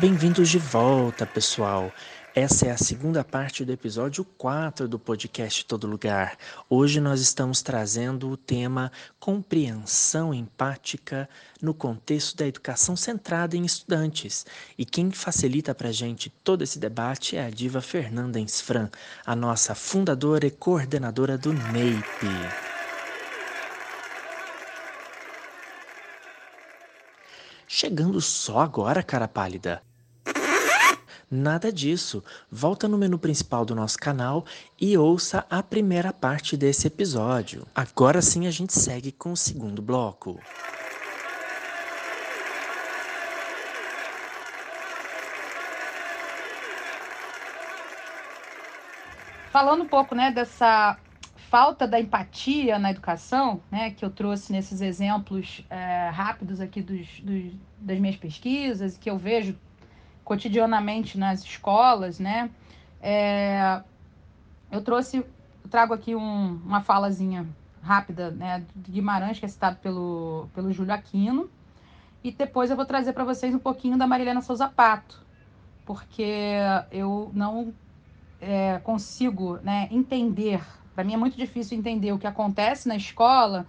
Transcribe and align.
Bem-vindos 0.00 0.48
de 0.48 0.60
volta, 0.60 1.26
pessoal. 1.26 1.92
Essa 2.32 2.66
é 2.66 2.70
a 2.70 2.76
segunda 2.76 3.24
parte 3.24 3.64
do 3.64 3.72
episódio 3.72 4.24
4 4.24 4.86
do 4.86 4.96
podcast 4.96 5.64
Todo 5.64 5.88
Lugar. 5.88 6.36
Hoje 6.70 7.00
nós 7.00 7.20
estamos 7.20 7.62
trazendo 7.62 8.30
o 8.30 8.36
tema 8.36 8.92
compreensão 9.18 10.32
empática 10.32 11.28
no 11.60 11.74
contexto 11.74 12.36
da 12.36 12.46
educação 12.46 12.94
centrada 12.94 13.56
em 13.56 13.64
estudantes. 13.64 14.46
E 14.78 14.84
quem 14.84 15.10
facilita 15.10 15.74
para 15.74 15.88
a 15.88 15.92
gente 15.92 16.30
todo 16.44 16.62
esse 16.62 16.78
debate 16.78 17.36
é 17.36 17.44
a 17.44 17.50
diva 17.50 17.80
Fernanda 17.80 18.38
Ensfran, 18.38 18.88
a 19.26 19.34
nossa 19.34 19.74
fundadora 19.74 20.46
e 20.46 20.50
coordenadora 20.52 21.36
do 21.36 21.52
NEIP. 21.52 22.04
Chegando 27.66 28.20
só 28.20 28.60
agora, 28.60 29.02
cara 29.02 29.26
pálida. 29.26 29.87
Nada 31.30 31.70
disso. 31.70 32.24
Volta 32.50 32.88
no 32.88 32.96
menu 32.96 33.18
principal 33.18 33.62
do 33.62 33.74
nosso 33.74 33.98
canal 33.98 34.46
e 34.80 34.96
ouça 34.96 35.44
a 35.50 35.62
primeira 35.62 36.10
parte 36.10 36.56
desse 36.56 36.86
episódio. 36.86 37.66
Agora 37.74 38.22
sim 38.22 38.46
a 38.46 38.50
gente 38.50 38.72
segue 38.72 39.12
com 39.12 39.32
o 39.32 39.36
segundo 39.36 39.82
bloco. 39.82 40.40
Falando 49.52 49.82
um 49.82 49.88
pouco, 49.88 50.14
né, 50.14 50.30
dessa 50.30 50.96
falta 51.50 51.86
da 51.86 52.00
empatia 52.00 52.78
na 52.78 52.90
educação, 52.90 53.60
né, 53.70 53.90
que 53.90 54.04
eu 54.04 54.10
trouxe 54.10 54.52
nesses 54.52 54.80
exemplos 54.80 55.64
é, 55.68 56.08
rápidos 56.10 56.60
aqui 56.60 56.80
dos, 56.80 57.06
dos, 57.20 57.52
das 57.78 57.98
minhas 57.98 58.16
pesquisas, 58.16 58.96
que 58.96 59.10
eu 59.10 59.18
vejo 59.18 59.58
cotidianamente 60.28 61.16
nas 61.16 61.42
escolas, 61.42 62.20
né? 62.20 62.50
É, 63.00 63.82
eu 64.70 64.82
trouxe, 64.82 65.16
eu 65.16 65.70
trago 65.70 65.94
aqui 65.94 66.14
um, 66.14 66.60
uma 66.66 66.82
falazinha 66.82 67.46
rápida, 67.80 68.30
né, 68.30 68.62
de 68.76 68.92
Guimarães, 68.92 69.38
que 69.38 69.46
é 69.46 69.48
citado 69.48 69.78
pelo, 69.78 70.46
pelo 70.54 70.70
Júlio 70.70 70.92
Aquino, 70.92 71.48
e 72.22 72.30
depois 72.30 72.68
eu 72.68 72.76
vou 72.76 72.84
trazer 72.84 73.14
para 73.14 73.24
vocês 73.24 73.54
um 73.54 73.58
pouquinho 73.58 73.96
da 73.96 74.06
Marilena 74.06 74.42
Souza 74.42 74.68
Pato, 74.68 75.26
porque 75.86 76.58
eu 76.90 77.30
não 77.32 77.72
é, 78.38 78.78
consigo 78.80 79.56
né, 79.62 79.88
entender, 79.90 80.60
para 80.94 81.04
mim 81.04 81.14
é 81.14 81.16
muito 81.16 81.38
difícil 81.38 81.78
entender 81.78 82.12
o 82.12 82.18
que 82.18 82.26
acontece 82.26 82.86
na 82.86 82.96
escola 82.96 83.66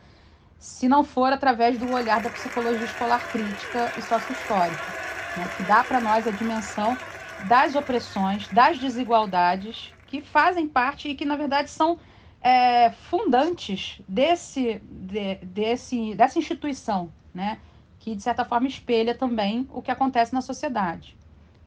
se 0.57 0.89
não 0.89 1.05
for 1.05 1.31
através 1.31 1.77
do 1.79 1.89
olhar 1.89 2.19
da 2.19 2.29
psicologia 2.29 2.83
escolar 2.83 3.29
crítica 3.29 3.93
e 3.95 4.01
sócio-histórica 4.01 4.98
né, 5.39 5.47
que 5.47 5.63
dá 5.63 5.83
para 5.83 6.01
nós 6.01 6.27
a 6.27 6.31
dimensão 6.31 6.99
das 7.37 7.73
opressões, 7.73 8.49
das 8.49 8.77
desigualdades 8.77 9.95
que 10.05 10.21
fazem 10.21 10.67
parte 10.67 11.07
e 11.07 11.15
que, 11.15 11.23
na 11.23 11.37
verdade, 11.37 11.69
são 11.69 11.97
é, 12.41 12.91
fundantes 12.91 14.01
desse, 14.07 14.81
de, 14.83 15.35
desse, 15.35 16.13
dessa 16.13 16.37
instituição, 16.37 17.09
né, 17.33 17.57
que, 17.99 18.13
de 18.15 18.21
certa 18.21 18.43
forma, 18.43 18.67
espelha 18.67 19.15
também 19.15 19.65
o 19.71 19.81
que 19.81 19.91
acontece 19.91 20.33
na 20.33 20.41
sociedade. 20.41 21.17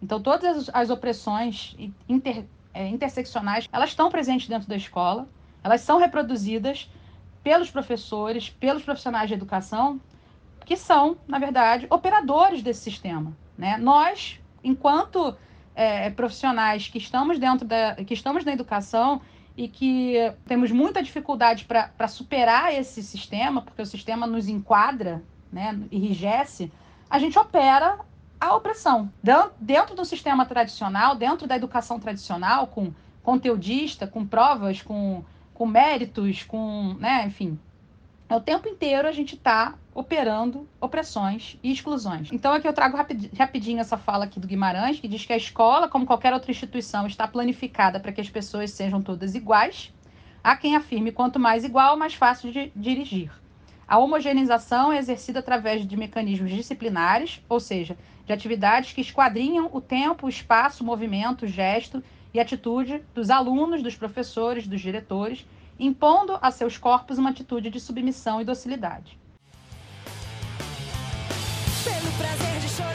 Então, 0.03 0.21
todas 0.21 0.69
as, 0.75 0.91
opressões 0.91 1.75
inter, 2.07 2.45
é, 2.75 2.87
interseccionais, 2.89 3.67
elas 3.73 3.91
estão 3.91 4.11
presentes 4.11 4.49
dentro 4.49 4.69
da 4.69 4.77
escola, 4.77 5.27
elas 5.65 5.81
são 5.81 5.99
reproduzidas 5.99 6.91
pelos 7.43 7.71
professores, 7.71 8.51
pelos 8.51 8.83
profissionais 8.83 9.29
de 9.29 9.35
educação, 9.35 9.99
que 10.67 10.77
são, 10.77 11.17
na 11.27 11.39
verdade, 11.39 11.87
operadores 11.89 12.63
desse 12.63 12.83
sistema. 12.83 13.35
Né? 13.57 13.77
Nós, 13.77 14.41
enquanto 14.63 15.37
é, 15.75 16.11
profissionais 16.11 16.89
que 16.89 16.99
estamos 16.99 17.39
dentro 17.39 17.67
da, 17.67 17.95
que 17.97 18.15
estamos 18.15 18.45
na 18.45 18.53
educação 18.53 19.21
e 19.57 19.69
que 19.69 20.17
temos 20.47 20.71
muita 20.71 21.03
dificuldade 21.03 21.67
para 21.67 22.09
superar 22.09 22.73
esse 22.73 23.03
sistema, 23.03 23.63
porque 23.63 23.83
o 23.83 23.87
sistema 23.87 24.27
nos 24.27 24.49
enquadra, 24.49 25.23
né, 25.53 25.79
enrijece, 25.91 26.73
a 27.09 27.19
gente 27.19 27.39
opera 27.39 27.99
a 28.41 28.55
opressão. 28.57 29.13
Dentro 29.61 29.95
do 29.95 30.05
sistema 30.05 30.47
tradicional, 30.47 31.15
dentro 31.15 31.47
da 31.47 31.55
educação 31.55 32.01
tradicional, 32.01 32.67
com 32.67 32.93
conteudista, 33.23 34.07
com 34.07 34.27
provas, 34.27 34.81
com, 34.83 35.23
com 35.53 35.67
méritos, 35.67 36.43
com, 36.43 36.97
né, 36.99 37.27
enfim, 37.27 37.59
o 38.37 38.41
tempo 38.41 38.69
inteiro 38.69 39.07
a 39.07 39.13
gente 39.13 39.35
está 39.35 39.75
operando 39.95 40.67
opressões 40.81 41.59
e 41.63 41.71
exclusões. 41.71 42.31
Então 42.33 42.53
aqui 42.53 42.67
eu 42.67 42.73
trago 42.73 42.97
rapidinho 42.97 43.81
essa 43.81 43.99
fala 43.99 44.25
aqui 44.25 44.41
do 44.41 44.47
Guimarães, 44.47 44.99
que 44.99 45.09
diz 45.09 45.25
que 45.27 45.33
a 45.33 45.37
escola, 45.37 45.89
como 45.89 46.07
qualquer 46.07 46.33
outra 46.33 46.51
instituição, 46.51 47.07
está 47.07 47.29
planificada 47.29 48.01
para 48.01 48.13
que 48.13 48.21
as 48.21 48.31
pessoas 48.31 48.71
sejam 48.71 49.03
todas 49.03 49.35
iguais. 49.35 49.93
Há 50.43 50.57
quem 50.57 50.75
afirme 50.75 51.13
quanto 51.13 51.39
mais 51.39 51.65
igual, 51.65 51.97
mais 51.97 52.15
fácil 52.15 52.51
de 52.51 52.73
dirigir. 52.75 53.31
A 53.87 53.99
homogeneização 53.99 54.91
é 54.91 54.99
exercida 54.99 55.41
através 55.41 55.87
de 55.87 55.97
mecanismos 55.97 56.51
disciplinares, 56.51 57.43
ou 57.49 57.61
seja, 57.61 57.97
de 58.25 58.33
atividades 58.33 58.93
que 58.93 59.03
esquadrinham 59.03 59.69
o 59.73 59.81
tempo, 59.81 60.27
o 60.27 60.31
espaço, 60.31 60.83
o 60.83 60.87
movimento, 60.87 61.45
o 61.45 61.49
gesto 61.49 62.03
e 62.33 62.41
atitude 62.41 63.03
dos 63.15 63.29
alunos, 63.29 63.83
dos 63.83 63.95
professores, 63.95 64.67
dos 64.67 64.81
diretores, 64.81 65.45
impondo 65.83 66.39
a 66.41 66.51
seus 66.53 66.79
corpos 66.79 67.19
uma 67.19 67.31
atitude 67.31 67.69
de 67.69 67.81
submissão 67.81 68.41
e 68.41 68.45
docilidade. 68.45 69.19
Pelo 71.83 72.13
prazer 72.13 72.61
de 72.61 72.69
chorar 72.69 72.92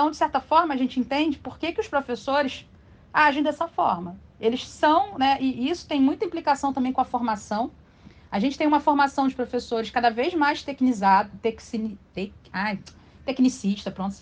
Então, 0.00 0.10
de 0.10 0.16
certa 0.16 0.40
forma, 0.40 0.72
a 0.72 0.76
gente 0.78 0.98
entende 0.98 1.36
por 1.36 1.58
que, 1.58 1.72
que 1.72 1.80
os 1.82 1.86
professores 1.86 2.64
agem 3.12 3.42
dessa 3.42 3.68
forma. 3.68 4.16
Eles 4.40 4.66
são, 4.66 5.18
né, 5.18 5.36
e 5.38 5.68
isso 5.68 5.86
tem 5.86 6.00
muita 6.00 6.24
implicação 6.24 6.72
também 6.72 6.90
com 6.90 7.02
a 7.02 7.04
formação. 7.04 7.70
A 8.32 8.38
gente 8.40 8.56
tem 8.56 8.66
uma 8.66 8.80
formação 8.80 9.28
de 9.28 9.34
professores 9.34 9.90
cada 9.90 10.08
vez 10.08 10.32
mais 10.32 10.62
tecnizado, 10.62 11.30
texi, 11.42 11.98
tec, 12.14 12.32
ai, 12.50 12.78
tecnicista, 13.26 13.90
pronto, 13.90 14.16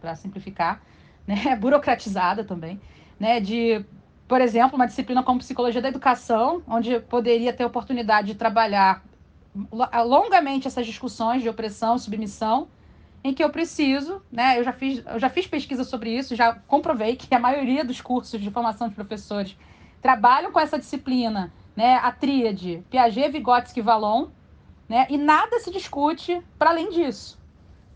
para 0.00 0.14
simplificar, 0.14 0.80
né, 1.26 1.56
burocratizada 1.56 2.44
também, 2.44 2.80
né, 3.18 3.40
de, 3.40 3.84
por 4.28 4.40
exemplo, 4.40 4.76
uma 4.76 4.86
disciplina 4.86 5.20
como 5.24 5.40
psicologia 5.40 5.82
da 5.82 5.88
educação, 5.88 6.62
onde 6.64 7.00
poderia 7.00 7.52
ter 7.52 7.64
oportunidade 7.64 8.28
de 8.28 8.34
trabalhar 8.36 9.02
longamente 10.06 10.68
essas 10.68 10.86
discussões 10.86 11.42
de 11.42 11.48
opressão, 11.48 11.98
submissão, 11.98 12.68
em 13.24 13.32
que 13.32 13.42
eu 13.42 13.48
preciso, 13.48 14.20
né? 14.30 14.58
Eu 14.58 14.64
já 14.64 14.72
fiz, 14.72 15.02
eu 15.06 15.18
já 15.18 15.30
fiz 15.30 15.46
pesquisa 15.46 15.82
sobre 15.82 16.14
isso, 16.14 16.36
já 16.36 16.54
comprovei 16.68 17.16
que 17.16 17.34
a 17.34 17.38
maioria 17.38 17.82
dos 17.82 18.02
cursos 18.02 18.38
de 18.38 18.50
formação 18.50 18.86
de 18.86 18.94
professores 18.94 19.56
trabalham 20.02 20.52
com 20.52 20.60
essa 20.60 20.78
disciplina, 20.78 21.50
né? 21.74 21.94
A 21.96 22.12
tríade 22.12 22.84
Piaget, 22.90 23.30
Vygotsky 23.30 23.80
e 23.80 23.82
Vallon, 23.82 24.28
né? 24.86 25.06
E 25.08 25.16
nada 25.16 25.58
se 25.60 25.70
discute 25.70 26.42
para 26.58 26.68
além 26.68 26.90
disso, 26.90 27.40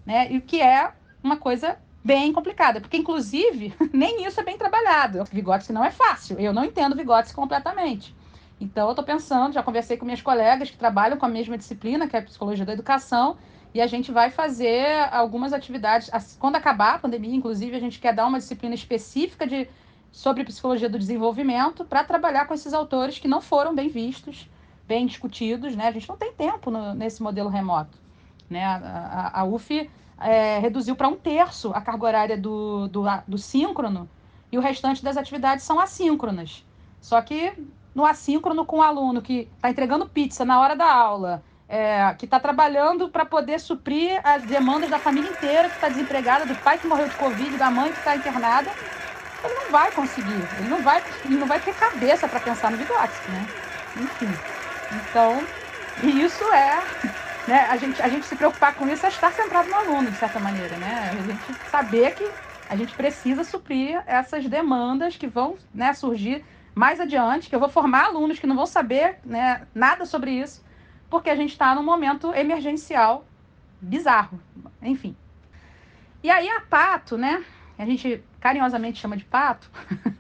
né? 0.07 0.33
E 0.33 0.39
o 0.39 0.41
que 0.41 0.63
é 0.63 0.91
uma 1.23 1.37
coisa 1.37 1.77
bem 2.03 2.33
complicada, 2.33 2.81
porque 2.81 2.97
inclusive 2.97 3.75
nem 3.93 4.25
isso 4.25 4.41
é 4.41 4.45
bem 4.45 4.57
trabalhado. 4.57 5.23
Vygotsky 5.31 5.75
não 5.75 5.85
é 5.85 5.91
fácil. 5.91 6.41
Eu 6.41 6.55
não 6.55 6.65
entendo 6.65 6.97
Vygotsky 6.97 7.37
completamente. 7.37 8.17
Então 8.59 8.87
eu 8.87 8.93
estou 8.93 9.05
pensando, 9.05 9.53
já 9.53 9.63
conversei 9.63 9.99
com 9.99 10.07
minhas 10.07 10.23
colegas 10.23 10.71
que 10.71 10.79
trabalham 10.79 11.19
com 11.19 11.27
a 11.27 11.29
mesma 11.29 11.59
disciplina, 11.59 12.09
que 12.09 12.17
é 12.17 12.21
a 12.21 12.23
psicologia 12.23 12.65
da 12.65 12.73
educação, 12.73 13.37
e 13.75 13.81
a 13.81 13.87
gente 13.87 14.11
vai 14.11 14.31
fazer 14.31 15.09
algumas 15.13 15.53
atividades. 15.53 16.11
Quando 16.39 16.57
acabar 16.57 16.95
a 16.95 16.99
pandemia, 16.99 17.35
inclusive, 17.35 17.77
a 17.77 17.81
gente 17.81 17.99
quer 17.99 18.15
dar 18.15 18.27
uma 18.27 18.39
disciplina 18.39 18.75
específica 18.75 19.47
de, 19.47 19.69
sobre 20.11 20.45
psicologia 20.45 20.89
do 20.89 20.99
desenvolvimento 20.99 21.85
para 21.85 22.03
trabalhar 22.05 22.47
com 22.47 22.55
esses 22.55 22.73
autores 22.73 23.19
que 23.19 23.29
não 23.29 23.41
foram 23.41 23.75
bem 23.75 23.89
vistos, 23.89 24.49
bem 24.87 25.07
discutidos. 25.07 25.77
Né? 25.77 25.89
A 25.89 25.93
gente 25.93 26.09
não 26.09 26.17
tem 26.17 26.33
tempo 26.33 26.71
no, 26.71 26.95
nesse 26.95 27.23
modelo 27.23 27.49
remoto. 27.49 27.99
Né? 28.49 28.65
A, 28.65 29.31
a, 29.35 29.41
a 29.41 29.45
UF 29.45 29.91
é, 30.21 30.59
reduziu 30.59 30.97
para 30.97 31.09
um 31.09 31.17
terço 31.17 31.71
a 31.73 31.81
carga 31.81 32.07
horária 32.07 32.39
do, 32.39 32.89
do, 32.89 33.05
do 33.27 33.39
síncrono 33.39 34.09
e 34.51 34.59
o 34.59 34.61
restante 34.61 35.05
das 35.05 35.17
atividades 35.17 35.65
são 35.65 35.79
assíncronas. 35.79 36.65
Só 37.01 37.21
que 37.21 37.53
no 37.95 38.05
assíncrono 38.05 38.65
com 38.65 38.79
o 38.79 38.83
aluno 38.83 39.21
que 39.21 39.49
está 39.57 39.71
entregando 39.71 40.09
pizza 40.09 40.45
na 40.45 40.61
hora 40.61 40.75
da 40.75 40.91
aula, 40.91 41.43
é, 41.69 42.15
que 42.15 42.25
está 42.25 42.41
trabalhando 42.41 43.11
para 43.11 43.27
poder 43.27 43.61
suprir 43.61 44.21
as 44.25 44.45
demandas 44.45 44.91
da 44.91 44.99
família 44.99 45.31
inteira 45.31 45.69
que 45.71 45.77
está 45.77 45.89
desempregada, 45.89 46.47
do 46.47 46.57
pai 46.57 46.79
que 46.79 46.87
morreu 46.87 47.09
de 47.09 47.17
Covid, 47.17 47.57
da 47.57 47.71
mãe 47.71 47.93
que 47.93 47.99
está 47.99 48.17
internada, 48.17 48.77
ele 49.43 49.55
não 49.55 49.71
vai 49.71 49.93
conseguir, 49.93 50.51
ele 50.57 50.69
não 50.69 50.83
vai, 50.83 51.05
ele 51.25 51.39
não 51.39 51.47
vai 51.47 51.61
ter 51.61 51.75
cabeça 51.75 52.29
para 52.29 52.41
pensar 52.41 52.71
no 52.71 52.77
Vygotsky, 52.79 53.31
né? 53.31 53.53
Enfim. 53.95 54.43
Então, 54.91 55.51
E 55.97 56.23
isso 56.23 56.45
é, 56.53 56.89
né, 57.47 57.61
a 57.67 57.77
gente, 57.77 58.03
a 58.03 58.09
gente 58.09 58.27
se 58.27 58.37
preocupar 58.37 58.75
com 58.77 58.89
isso 58.89 59.07
é 59.07 59.09
estar 59.09 59.33
centrado 59.33 59.69
no 59.69 59.77
aluno, 59.77 60.11
de 60.11 60.17
certa 60.19 60.39
maneira, 60.41 60.79
né? 60.79 61.11
A 61.19 61.23
gente 61.23 61.59
saber 61.65 62.13
que 62.13 62.35
a 62.69 62.77
gente 62.77 62.95
precisa 62.95 63.45
suprir 63.45 64.03
essas 64.07 64.47
demandas 64.49 65.17
que 65.17 65.27
vão 65.27 65.59
né, 65.73 65.93
surgir 65.95 66.45
mais 66.75 67.01
adiante, 67.01 67.49
que 67.49 67.55
eu 67.57 67.61
vou 67.61 67.69
formar 67.71 68.07
alunos 68.07 68.39
que 68.39 68.47
não 68.47 68.57
vão 68.57 68.67
saber 68.67 69.19
né, 69.25 69.67
nada 69.75 70.05
sobre 70.07 70.33
isso, 70.33 70.63
porque 71.11 71.31
a 71.31 71.37
gente 71.37 71.53
está 71.53 71.75
num 71.75 71.83
momento 71.83 72.35
emergencial 72.35 73.25
bizarro, 73.81 74.41
enfim. 74.83 75.17
E 76.23 76.31
aí 76.31 76.49
a 76.49 76.61
Pato, 76.61 77.17
né? 77.17 77.45
A 77.79 77.85
gente 77.85 78.23
carinhosamente 78.41 78.99
chama 78.99 79.17
de 79.17 79.25
Pato. 79.25 79.71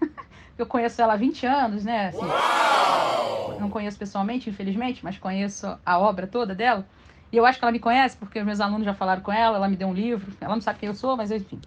eu 0.56 0.66
conheço 0.66 1.02
ela 1.02 1.14
há 1.14 1.16
20 1.16 1.46
anos, 1.46 1.84
né? 1.84 2.08
Assim, 2.08 3.60
não 3.60 3.68
conheço 3.68 3.98
pessoalmente, 3.98 4.48
infelizmente, 4.48 5.04
mas 5.04 5.18
conheço 5.18 5.78
a 5.84 5.98
obra 5.98 6.26
toda 6.26 6.54
dela. 6.54 6.86
E 7.30 7.36
eu 7.36 7.44
acho 7.44 7.58
que 7.58 7.64
ela 7.64 7.72
me 7.72 7.80
conhece, 7.80 8.16
porque 8.16 8.42
meus 8.42 8.60
alunos 8.60 8.84
já 8.84 8.94
falaram 8.94 9.22
com 9.22 9.32
ela, 9.32 9.56
ela 9.56 9.68
me 9.68 9.76
deu 9.76 9.88
um 9.88 9.92
livro. 9.92 10.32
Ela 10.40 10.54
não 10.54 10.62
sabe 10.62 10.78
quem 10.78 10.88
eu 10.88 10.94
sou, 10.94 11.16
mas 11.16 11.30
enfim. 11.30 11.60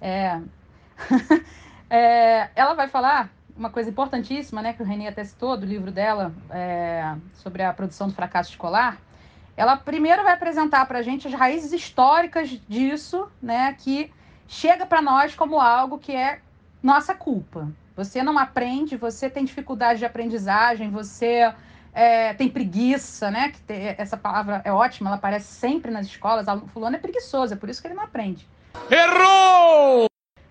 É... 0.00 0.40
é... 1.88 2.50
ela 2.56 2.74
vai 2.74 2.88
falar 2.88 3.30
uma 3.60 3.68
coisa 3.70 3.90
importantíssima, 3.90 4.62
né, 4.62 4.72
que 4.72 4.82
o 4.82 4.86
Renê 4.86 5.06
até 5.06 5.22
citou, 5.22 5.54
do 5.54 5.66
livro 5.66 5.92
dela, 5.92 6.32
é... 6.48 7.14
sobre 7.34 7.62
a 7.62 7.72
produção 7.74 8.08
do 8.08 8.14
fracasso 8.14 8.50
escolar, 8.50 8.96
ela 9.54 9.76
primeiro 9.76 10.22
vai 10.22 10.32
apresentar 10.32 10.86
para 10.86 11.00
a 11.00 11.02
gente 11.02 11.28
as 11.28 11.34
raízes 11.34 11.70
históricas 11.70 12.48
disso, 12.66 13.30
né, 13.40 13.76
que 13.78 14.10
chega 14.48 14.86
para 14.86 15.02
nós 15.02 15.34
como 15.34 15.60
algo 15.60 15.98
que 15.98 16.16
é 16.16 16.40
nossa 16.82 17.14
culpa. 17.14 17.68
Você 17.94 18.22
não 18.22 18.38
aprende, 18.38 18.96
você 18.96 19.28
tem 19.28 19.44
dificuldade 19.44 19.98
de 19.98 20.06
aprendizagem, 20.06 20.90
você 20.90 21.52
é, 21.92 22.32
tem 22.32 22.48
preguiça, 22.48 23.30
né? 23.30 23.50
Que 23.50 23.60
tem, 23.60 23.94
essa 23.98 24.16
palavra 24.16 24.62
é 24.64 24.72
ótima, 24.72 25.10
ela 25.10 25.16
aparece 25.16 25.52
sempre 25.52 25.90
nas 25.90 26.06
escolas. 26.06 26.46
O 26.48 26.66
fulano 26.68 26.96
é 26.96 26.98
preguiçoso, 26.98 27.52
é 27.52 27.56
por 27.56 27.68
isso 27.68 27.82
que 27.82 27.88
ele 27.88 27.94
não 27.94 28.04
aprende. 28.04 28.48
Errou! 28.90 30.06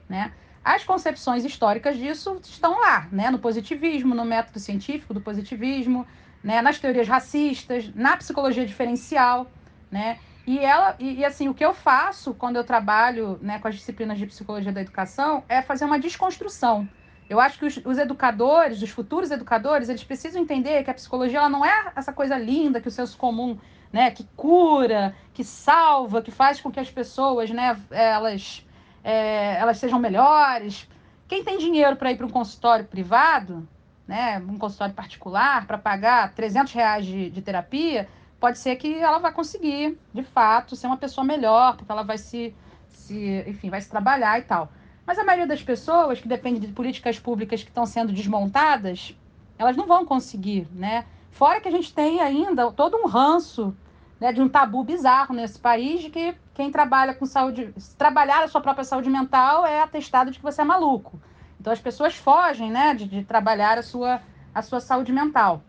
Né? 0.08 0.32
As 0.64 0.84
concepções 0.84 1.46
históricas 1.46 1.98
disso 1.98 2.40
estão 2.44 2.80
lá, 2.80 3.08
né? 3.12 3.30
No 3.30 3.40
positivismo, 3.40 4.14
no 4.14 4.26
método 4.26 4.60
científico 4.60 5.14
do 5.14 5.22
positivismo, 5.22 6.06
né, 6.44 6.62
nas 6.62 6.80
teorias 6.80 7.08
racistas, 7.08 7.94
na 7.94 8.16
psicologia 8.18 8.66
diferencial, 8.66 9.50
né? 9.92 10.20
E 10.48 10.58
ela 10.60 10.96
e, 11.00 11.20
e, 11.20 11.26
assim, 11.26 11.48
o 11.48 11.54
que 11.54 11.64
eu 11.64 11.74
faço 11.74 12.34
quando 12.34 12.56
eu 12.56 12.64
trabalho, 12.64 13.38
né, 13.42 13.60
com 13.60 13.68
as 13.68 13.76
disciplinas 13.76 14.18
de 14.18 14.26
psicologia 14.26 14.72
da 14.72 14.82
educação 14.82 15.44
é 15.48 15.62
fazer 15.62 15.86
uma 15.86 16.00
desconstrução. 16.00 16.88
Eu 17.30 17.40
acho 17.40 17.60
que 17.60 17.66
os, 17.66 17.78
os, 17.86 17.98
educadores, 18.00 18.82
os 18.82 18.90
futuros 18.90 19.30
educadores, 19.30 19.88
eles 19.88 20.04
precisam 20.04 20.42
entender 20.42 20.84
que 20.84 20.90
a 20.90 20.94
psicologia 20.94 21.38
ela 21.38 21.50
não 21.50 21.64
é 21.64 21.92
essa 21.96 22.12
coisa 22.12 22.36
linda 22.38 22.82
que 22.82 22.88
o 22.88 22.92
senso 22.92 23.16
comum, 23.18 23.60
né, 23.94 24.10
que 24.10 24.28
cura, 24.36 25.16
que 25.34 25.44
salva, 25.44 26.22
que 26.22 26.32
faz 26.32 26.60
com 26.60 26.72
que 26.72 26.80
as 26.80 26.90
pessoas, 26.90 27.52
né, 27.52 27.80
elas 27.92 28.66
é, 29.04 29.56
elas 29.56 29.78
sejam 29.78 30.00
melhores. 30.00 30.88
Quem 31.28 31.44
tem 31.44 31.58
dinheiro 31.58 31.96
para 31.96 32.12
ir 32.12 32.18
para 32.18 32.26
um 32.26 32.30
consultório 32.30 32.86
privado, 32.86 33.68
né, 34.08 34.40
um 34.40 34.58
consultório 34.58 34.94
particular, 34.94 35.68
para 35.68 35.78
pagar 35.78 36.34
300 36.34 36.74
reais 36.74 37.06
de, 37.06 37.30
de 37.30 37.42
terapia, 37.42 38.08
pode 38.40 38.58
ser 38.58 38.76
que 38.78 38.96
ela 38.96 39.20
vai 39.20 39.32
conseguir, 39.32 39.98
de 40.14 40.24
fato, 40.24 40.76
ser 40.76 40.88
uma 40.88 40.98
pessoa 40.98 41.24
melhor, 41.24 41.76
porque 41.76 41.92
ela 41.92 42.04
vai 42.04 42.18
se, 42.18 42.56
se, 42.90 43.44
enfim, 43.48 43.70
vai 43.70 43.82
se 43.82 43.90
trabalhar 43.90 44.40
e 44.40 44.44
tal. 44.44 44.72
Mas 45.06 45.20
a 45.20 45.24
maioria 45.24 45.48
das 45.48 45.62
pessoas 45.62 46.20
que 46.20 46.28
depende 46.28 46.60
de 46.60 46.74
políticas 46.74 47.20
públicas 47.20 47.62
que 47.64 47.70
estão 47.70 47.86
sendo 47.86 48.14
desmontadas, 48.14 49.16
elas 49.58 49.76
não 49.76 49.86
vão 49.86 50.06
conseguir, 50.06 50.68
né? 50.72 51.06
Fora 51.32 51.60
que 51.60 51.68
a 51.68 51.72
gente 51.72 51.94
tem 51.94 52.22
ainda 52.22 52.72
todo 52.72 52.98
um 52.98 53.08
ranço 53.08 53.76
né, 54.20 54.34
de 54.34 54.42
um 54.42 54.50
tabu 54.50 54.84
bizarro 54.84 55.34
nesse 55.34 55.58
país 55.58 56.02
de 56.02 56.10
que 56.10 56.36
quem 56.54 56.72
trabalha 56.72 57.14
com 57.14 57.26
saúde, 57.26 57.74
trabalhar 57.98 58.44
a 58.44 58.48
sua 58.48 58.62
própria 58.62 58.84
saúde 58.84 59.10
mental 59.10 59.66
é 59.66 59.82
atestado 59.82 60.30
de 60.30 60.38
que 60.38 60.44
você 60.44 60.62
é 60.62 60.66
maluco. 60.66 61.20
Então 61.60 61.72
as 61.72 61.80
pessoas 61.80 62.16
fogem 62.16 62.70
né, 62.72 62.94
de, 62.94 63.08
de 63.08 63.24
trabalhar 63.24 63.78
a 63.78 63.84
sua, 63.84 64.22
a 64.54 64.62
sua 64.62 64.80
saúde 64.80 65.12
mental. 65.12 65.62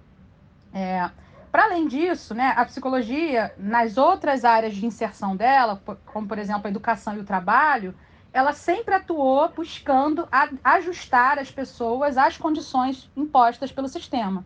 É, 0.72 1.10
Para 1.50 1.64
além 1.64 1.86
disso, 1.86 2.34
né, 2.34 2.54
a 2.56 2.64
psicologia, 2.64 3.54
nas 3.56 3.96
outras 3.96 4.44
áreas 4.44 4.74
de 4.74 4.86
inserção 4.86 5.36
dela, 5.36 5.80
como 6.06 6.26
por 6.26 6.38
exemplo 6.38 6.66
a 6.66 6.70
educação 6.70 7.16
e 7.16 7.20
o 7.20 7.24
trabalho, 7.24 7.94
ela 8.32 8.52
sempre 8.52 8.94
atuou 8.94 9.48
buscando 9.48 10.28
a, 10.30 10.48
ajustar 10.76 11.38
as 11.38 11.50
pessoas 11.50 12.16
às 12.16 12.36
condições 12.36 13.10
impostas 13.16 13.72
pelo 13.72 13.88
sistema. 13.88 14.44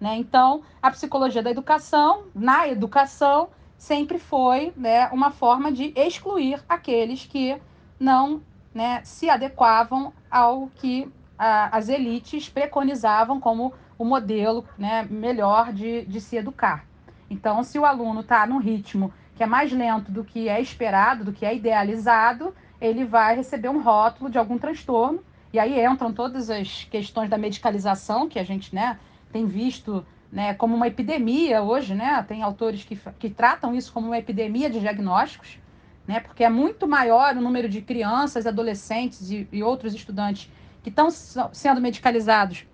Né? 0.00 0.16
Então, 0.16 0.62
a 0.82 0.90
psicologia 0.90 1.42
da 1.42 1.50
educação, 1.50 2.24
na 2.34 2.68
educação, 2.68 3.48
sempre 3.76 4.18
foi 4.18 4.72
né, 4.76 5.08
uma 5.08 5.30
forma 5.30 5.70
de 5.70 5.92
excluir 5.96 6.62
aqueles 6.68 7.26
que 7.26 7.56
não 7.98 8.42
né, 8.74 9.00
se 9.04 9.30
adequavam 9.30 10.12
ao 10.30 10.68
que 10.74 11.10
a, 11.38 11.76
as 11.76 11.88
elites 11.88 12.48
preconizavam 12.48 13.40
como 13.40 13.72
o 13.98 14.04
modelo 14.04 14.64
né, 14.76 15.06
melhor 15.08 15.72
de, 15.72 16.04
de 16.06 16.20
se 16.20 16.36
educar. 16.36 16.84
Então, 17.30 17.62
se 17.62 17.78
o 17.78 17.84
aluno 17.84 18.20
está 18.20 18.46
num 18.46 18.58
ritmo 18.58 19.12
que 19.34 19.42
é 19.42 19.46
mais 19.46 19.72
lento 19.72 20.10
do 20.10 20.24
que 20.24 20.48
é 20.48 20.60
esperado, 20.60 21.24
do 21.24 21.32
que 21.32 21.44
é 21.44 21.54
idealizado, 21.54 22.54
ele 22.80 23.04
vai 23.04 23.36
receber 23.36 23.68
um 23.68 23.82
rótulo 23.82 24.30
de 24.30 24.38
algum 24.38 24.58
transtorno. 24.58 25.22
E 25.52 25.58
aí 25.58 25.84
entram 25.84 26.12
todas 26.12 26.50
as 26.50 26.84
questões 26.84 27.30
da 27.30 27.38
medicalização 27.38 28.28
que 28.28 28.38
a 28.38 28.44
gente 28.44 28.74
né, 28.74 28.98
tem 29.34 29.46
visto 29.46 30.06
né, 30.32 30.54
como 30.54 30.74
uma 30.74 30.86
epidemia 30.86 31.62
hoje, 31.62 31.94
né? 31.94 32.24
Tem 32.26 32.42
autores 32.42 32.84
que, 32.84 32.98
que 33.18 33.28
tratam 33.28 33.74
isso 33.74 33.92
como 33.92 34.06
uma 34.06 34.18
epidemia 34.18 34.70
de 34.70 34.80
diagnósticos 34.80 35.58
né? 36.06 36.20
Porque 36.20 36.44
é 36.44 36.50
muito 36.50 36.86
maior 36.86 37.34
o 37.36 37.40
número 37.40 37.68
de 37.68 37.80
crianças, 37.80 38.46
adolescentes 38.46 39.30
e, 39.30 39.48
e 39.50 39.62
outros 39.62 39.94
estudantes 39.94 40.50
que 40.82 40.90
estão 40.90 41.08
sendo 41.10 41.80
medicalizados 41.80 42.66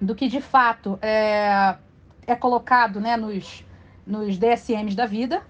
do 0.00 0.14
que 0.14 0.28
de 0.28 0.40
fato 0.40 0.98
é, 1.00 1.76
é 2.26 2.34
colocado 2.34 3.00
né, 3.00 3.16
nos, 3.16 3.64
nos 4.06 4.36
DSMs 4.36 4.96
da 4.96 5.06
vida. 5.06 5.42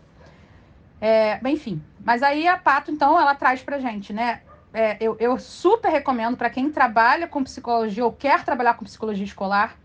É, 1.01 1.41
enfim, 1.49 1.83
mas 2.05 2.23
aí 2.23 2.47
a 2.47 2.57
Pato, 2.59 2.91
então, 2.91 3.19
ela 3.19 3.35
traz 3.35 3.63
pra 3.63 3.79
gente, 3.79 4.13
né? 4.13 4.43
É, 4.75 4.99
eu, 5.01 5.17
eu 5.19 5.39
super 5.39 5.89
recomendo 5.89 6.37
para 6.37 6.51
quem 6.51 6.71
trabalha 6.71 7.27
com 7.27 7.43
psicologia 7.43 8.05
ou 8.05 8.13
quer 8.13 8.45
trabalhar 8.45 8.75
com 8.75 8.85
psicologia 8.85 9.25
escolar, 9.25 9.77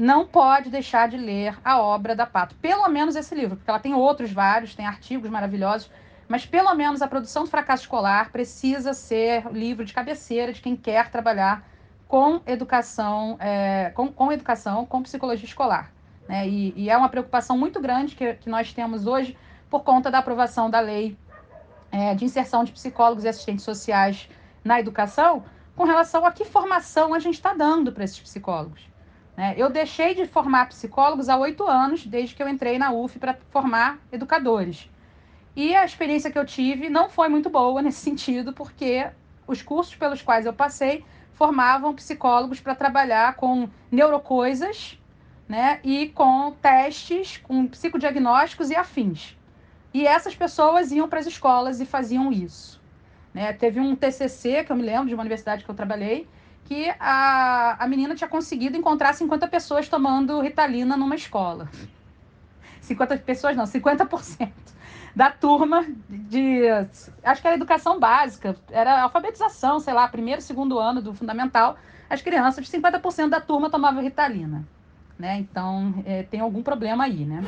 não 0.00 0.26
pode 0.26 0.70
deixar 0.70 1.08
de 1.08 1.16
ler 1.16 1.58
a 1.64 1.80
obra 1.80 2.16
da 2.16 2.26
Pato. 2.26 2.54
Pelo 2.56 2.88
menos 2.88 3.14
esse 3.14 3.34
livro, 3.34 3.56
porque 3.56 3.70
ela 3.70 3.78
tem 3.78 3.94
outros 3.94 4.32
vários, 4.32 4.74
tem 4.74 4.86
artigos 4.86 5.30
maravilhosos 5.30 5.90
mas 6.30 6.46
pelo 6.46 6.72
menos 6.76 7.02
a 7.02 7.08
produção 7.08 7.42
do 7.42 7.50
fracasso 7.50 7.82
escolar 7.82 8.30
precisa 8.30 8.94
ser 8.94 9.50
livro 9.50 9.84
de 9.84 9.92
cabeceira 9.92 10.52
de 10.52 10.60
quem 10.60 10.76
quer 10.76 11.10
trabalhar 11.10 11.68
com 12.06 12.40
educação, 12.46 13.36
é, 13.40 13.90
com, 13.96 14.12
com 14.12 14.30
educação, 14.30 14.86
com 14.86 15.02
psicologia 15.02 15.44
escolar. 15.44 15.92
Né? 16.28 16.48
E, 16.48 16.72
e, 16.76 16.88
é 16.88 16.96
uma 16.96 17.08
preocupação 17.08 17.58
muito 17.58 17.80
grande 17.80 18.14
que, 18.14 18.34
que 18.34 18.48
nós 18.48 18.72
temos 18.72 19.08
hoje 19.08 19.36
por 19.68 19.82
conta 19.82 20.08
da 20.08 20.18
aprovação 20.18 20.70
da 20.70 20.78
lei 20.78 21.18
é, 21.90 22.14
de 22.14 22.24
inserção 22.24 22.62
de 22.62 22.70
psicólogos 22.70 23.24
e 23.24 23.28
assistentes 23.28 23.64
sociais 23.64 24.28
na 24.62 24.78
educação, 24.78 25.42
com 25.74 25.82
relação 25.82 26.24
a 26.24 26.30
que 26.30 26.44
formação 26.44 27.12
a 27.12 27.18
gente 27.18 27.34
está 27.34 27.54
dando 27.54 27.90
para 27.90 28.04
esses 28.04 28.20
psicólogos. 28.20 28.89
Né? 29.40 29.54
Eu 29.56 29.70
deixei 29.70 30.14
de 30.14 30.26
formar 30.26 30.66
psicólogos 30.68 31.30
há 31.30 31.36
oito 31.38 31.66
anos, 31.66 32.04
desde 32.04 32.34
que 32.34 32.42
eu 32.42 32.48
entrei 32.48 32.78
na 32.78 32.92
UF 32.92 33.18
para 33.18 33.38
formar 33.48 33.98
educadores. 34.12 34.90
E 35.56 35.74
a 35.74 35.82
experiência 35.82 36.30
que 36.30 36.38
eu 36.38 36.44
tive 36.44 36.90
não 36.90 37.08
foi 37.08 37.30
muito 37.30 37.48
boa 37.48 37.80
nesse 37.80 38.00
sentido, 38.00 38.52
porque 38.52 39.08
os 39.46 39.62
cursos 39.62 39.96
pelos 39.96 40.20
quais 40.20 40.44
eu 40.44 40.52
passei 40.52 41.06
formavam 41.32 41.94
psicólogos 41.94 42.60
para 42.60 42.74
trabalhar 42.74 43.34
com 43.36 43.66
neurocoisas, 43.90 44.98
né, 45.48 45.80
e 45.82 46.08
com 46.10 46.52
testes, 46.60 47.38
com 47.38 47.66
psicodiagnósticos 47.66 48.68
e 48.68 48.76
afins. 48.76 49.38
E 49.94 50.06
essas 50.06 50.36
pessoas 50.36 50.92
iam 50.92 51.08
para 51.08 51.18
as 51.18 51.26
escolas 51.26 51.80
e 51.80 51.86
faziam 51.86 52.30
isso. 52.30 52.78
Né? 53.32 53.54
Teve 53.54 53.80
um 53.80 53.96
TCC, 53.96 54.64
que 54.64 54.70
eu 54.70 54.76
me 54.76 54.82
lembro, 54.82 55.08
de 55.08 55.14
uma 55.14 55.22
universidade 55.22 55.64
que 55.64 55.70
eu 55.70 55.74
trabalhei, 55.74 56.28
que 56.64 56.92
a, 56.98 57.76
a 57.82 57.86
menina 57.88 58.14
tinha 58.14 58.28
conseguido 58.28 58.76
encontrar 58.76 59.12
50 59.12 59.48
pessoas 59.48 59.88
tomando 59.88 60.40
Ritalina 60.40 60.96
numa 60.96 61.14
escola. 61.14 61.68
50 62.80 63.18
pessoas 63.18 63.56
não, 63.56 63.64
50% 63.64 64.52
da 65.14 65.30
turma 65.30 65.84
de. 66.08 66.62
Acho 67.22 67.40
que 67.40 67.46
era 67.46 67.56
educação 67.56 67.98
básica, 67.98 68.56
era 68.70 69.02
alfabetização, 69.02 69.80
sei 69.80 69.92
lá, 69.92 70.06
primeiro, 70.08 70.40
segundo 70.40 70.78
ano 70.78 71.02
do 71.02 71.14
fundamental. 71.14 71.76
As 72.08 72.22
crianças, 72.22 72.68
50% 72.68 73.28
da 73.28 73.40
turma 73.40 73.70
tomava 73.70 74.00
ritalina. 74.00 74.66
Né? 75.18 75.38
Então, 75.38 76.02
é, 76.06 76.22
tem 76.22 76.40
algum 76.40 76.62
problema 76.62 77.04
aí, 77.04 77.24
né? 77.24 77.42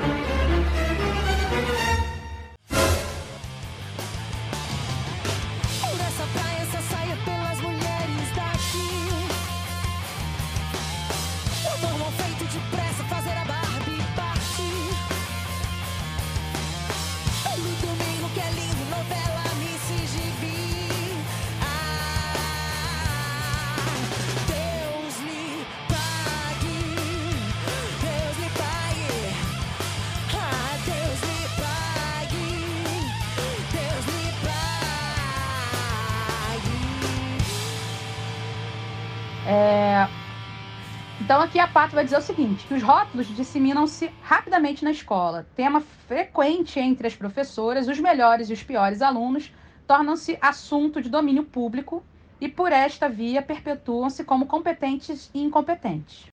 Aqui 41.53 41.61
a 41.61 41.69
Pato 41.69 41.95
vai 41.95 42.03
dizer 42.03 42.17
o 42.17 42.23
seguinte, 42.23 42.67
que 42.67 42.73
os 42.73 42.83
rótulos 42.83 43.27
disseminam-se 43.27 44.11
rapidamente 44.23 44.83
na 44.83 44.91
escola. 44.91 45.47
Tema 45.55 45.83
frequente 46.09 46.81
entre 46.81 47.07
as 47.07 47.15
professoras, 47.15 47.89
os 47.89 48.01
melhores 48.01 48.49
e 48.49 48.55
os 48.55 48.63
piores 48.63 49.03
alunos 49.03 49.53
tornam-se 49.87 50.39
assunto 50.41 51.03
de 51.03 51.11
domínio 51.11 51.45
público 51.45 52.03
e 52.41 52.49
por 52.49 52.73
esta 52.73 53.07
via 53.07 53.43
perpetuam-se 53.43 54.25
como 54.25 54.47
competentes 54.47 55.31
e 55.35 55.43
incompetentes. 55.43 56.25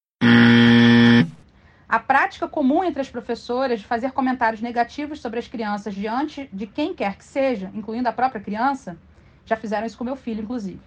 A 1.90 2.00
prática 2.00 2.48
comum 2.48 2.82
entre 2.82 3.02
as 3.02 3.10
professoras 3.10 3.82
de 3.82 3.86
fazer 3.86 4.14
comentários 4.14 4.62
negativos 4.62 5.20
sobre 5.20 5.40
as 5.40 5.50
crianças 5.50 5.94
diante 5.94 6.50
de 6.54 6.66
quem 6.66 6.94
quer 6.94 7.18
que 7.18 7.26
seja, 7.26 7.70
incluindo 7.74 8.08
a 8.08 8.14
própria 8.14 8.40
criança, 8.40 8.98
já 9.46 9.58
fizeram 9.58 9.86
isso 9.86 9.98
com 9.98 10.06
meu 10.06 10.16
filho, 10.16 10.44
inclusive. 10.44 10.80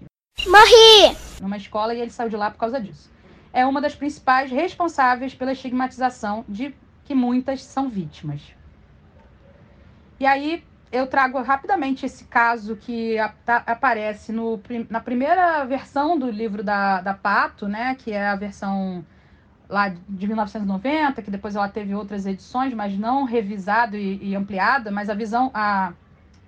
Morri! 0.46 1.14
Numa 1.38 1.58
escola 1.58 1.94
e 1.94 2.00
ele 2.00 2.10
saiu 2.10 2.30
de 2.30 2.36
lá 2.36 2.50
por 2.50 2.56
causa 2.56 2.80
disso. 2.80 3.11
É 3.52 3.66
uma 3.66 3.80
das 3.80 3.94
principais 3.94 4.50
responsáveis 4.50 5.34
pela 5.34 5.52
estigmatização 5.52 6.44
de 6.48 6.74
que 7.04 7.14
muitas 7.14 7.62
são 7.62 7.88
vítimas. 7.88 8.40
E 10.18 10.26
aí 10.26 10.64
eu 10.92 11.06
trago 11.06 11.40
rapidamente 11.40 12.04
esse 12.04 12.24
caso 12.24 12.76
que 12.76 13.16
tá, 13.44 13.62
aparece 13.66 14.30
no, 14.30 14.60
na 14.88 15.00
primeira 15.00 15.64
versão 15.64 16.18
do 16.18 16.30
livro 16.30 16.62
da, 16.62 17.00
da 17.00 17.14
Pato, 17.14 17.66
né, 17.66 17.94
que 17.94 18.12
é 18.12 18.28
a 18.28 18.36
versão 18.36 19.04
lá 19.68 19.88
de 19.88 20.26
1990, 20.26 21.22
que 21.22 21.30
depois 21.30 21.56
ela 21.56 21.68
teve 21.68 21.94
outras 21.94 22.26
edições, 22.26 22.74
mas 22.74 22.96
não 22.98 23.24
revisada 23.24 23.96
e, 23.96 24.18
e 24.22 24.36
ampliada, 24.36 24.90
mas 24.90 25.08
a 25.08 25.14
visão, 25.14 25.50
a, 25.54 25.94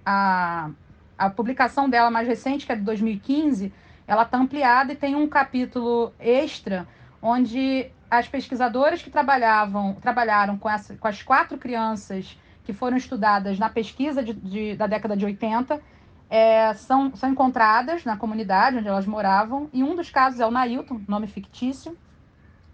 a, 0.05 0.71
a 1.17 1.31
publicação 1.31 1.89
dela 1.89 2.11
mais 2.11 2.29
recente, 2.29 2.67
que 2.67 2.73
é 2.73 2.77
de 2.77 2.83
2015, 2.83 3.73
ela 4.07 4.23
está 4.23 4.39
ampliada 4.39 4.93
e 4.93 4.97
tem 4.97 5.15
um 5.15 5.29
capítulo 5.29 6.13
extra 6.19 6.87
onde 7.23 7.91
as 8.11 8.29
pesquisadoras 8.29 9.03
que 9.03 9.11
trabalhavam, 9.11 9.95
trabalharam 9.95 10.59
com, 10.59 10.69
essa, 10.69 10.95
com 10.97 11.09
as 11.09 11.23
quatro 11.23 11.59
crianças 11.59 12.39
que 12.65 12.73
foram 12.73 12.97
estudadas 12.97 13.59
na 13.59 13.69
pesquisa 13.69 14.23
de, 14.23 14.33
de, 14.33 14.77
da 14.77 14.87
década 14.87 15.17
de 15.17 15.25
80 15.25 15.81
é, 16.29 16.75
são, 16.75 17.15
são 17.15 17.31
encontradas 17.31 18.05
na 18.05 18.17
comunidade 18.17 18.79
onde 18.79 18.89
elas 18.89 19.07
moravam, 19.07 19.69
e 19.73 19.83
um 19.83 19.95
dos 19.95 20.11
casos 20.11 20.41
é 20.41 20.47
o 20.47 20.51
Nailton, 20.51 21.01
nome 21.07 21.27
fictício, 21.27 21.97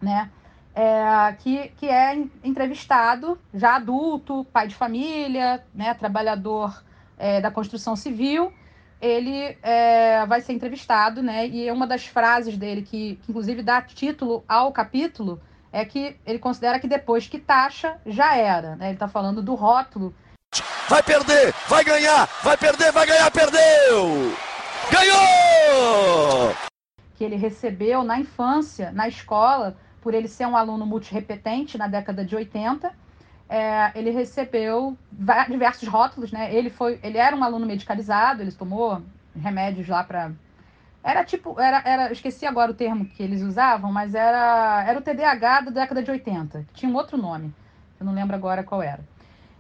né? 0.00 0.30
É, 0.75 1.32
que, 1.38 1.68
que 1.76 1.87
é 1.87 2.14
entrevistado, 2.44 3.38
já 3.52 3.75
adulto, 3.75 4.46
pai 4.52 4.68
de 4.68 4.75
família, 4.75 5.64
né, 5.75 5.92
trabalhador 5.94 6.82
é, 7.18 7.40
da 7.40 7.50
construção 7.50 7.96
civil, 7.96 8.52
ele 9.00 9.57
é, 9.62 10.25
vai 10.26 10.40
ser 10.40 10.52
entrevistado, 10.52 11.23
né? 11.23 11.47
E 11.47 11.71
uma 11.71 11.87
das 11.87 12.07
frases 12.07 12.57
dele, 12.57 12.83
que, 12.83 13.16
que, 13.16 13.30
inclusive 13.30 13.62
dá 13.62 13.80
título 13.80 14.45
ao 14.47 14.73
capítulo, 14.73 15.40
é 15.73 15.85
que 15.85 16.16
ele 16.26 16.38
considera 16.38 16.78
que 16.78 16.87
depois 16.87 17.26
que 17.26 17.38
taxa, 17.38 17.97
já 18.04 18.37
era. 18.37 18.76
Né? 18.76 18.87
Ele 18.87 18.95
está 18.95 19.09
falando 19.09 19.42
do 19.42 19.54
rótulo. 19.54 20.14
Vai 20.88 21.02
perder, 21.02 21.54
vai 21.69 21.85
ganhar, 21.85 22.28
vai 22.42 22.57
perder, 22.57 22.90
vai 22.92 23.07
ganhar, 23.07 23.30
perdeu! 23.30 24.37
Ganhou! 24.90 26.54
Que 27.14 27.23
ele 27.23 27.37
recebeu 27.37 28.02
na 28.02 28.19
infância, 28.19 28.90
na 28.90 29.07
escola, 29.07 29.76
por 30.00 30.12
ele 30.12 30.26
ser 30.26 30.47
um 30.47 30.57
aluno 30.57 30.85
multirepetente 30.85 31.78
na 31.78 31.87
década 31.87 32.25
de 32.25 32.35
80 32.35 32.92
é, 33.50 33.90
ele 33.97 34.11
recebeu 34.11 34.97
diversos 35.49 35.88
rótulos, 35.88 36.30
né? 36.30 36.54
Ele 36.54 36.71
foi, 36.71 37.00
ele 37.02 37.19
era 37.19 37.35
um 37.35 37.42
aluno 37.42 37.66
medicalizado, 37.66 38.42
ele 38.42 38.52
tomou 38.52 39.02
remédios 39.35 39.88
lá 39.88 40.04
para 40.04 40.30
era 41.02 41.25
tipo, 41.25 41.59
era, 41.59 41.83
era, 41.85 42.12
esqueci 42.12 42.45
agora 42.45 42.71
o 42.71 42.75
termo 42.75 43.07
que 43.07 43.23
eles 43.23 43.40
usavam, 43.40 43.90
mas 43.90 44.14
era, 44.14 44.85
era 44.87 44.99
o 44.99 45.02
TDAH 45.02 45.62
da 45.62 45.71
década 45.71 46.02
de 46.02 46.11
80, 46.11 46.66
que 46.69 46.75
tinha 46.75 46.92
um 46.92 46.95
outro 46.95 47.16
nome, 47.16 47.52
eu 47.99 48.04
não 48.04 48.12
lembro 48.12 48.37
agora 48.37 48.62
qual 48.62 48.83
era. 48.83 49.00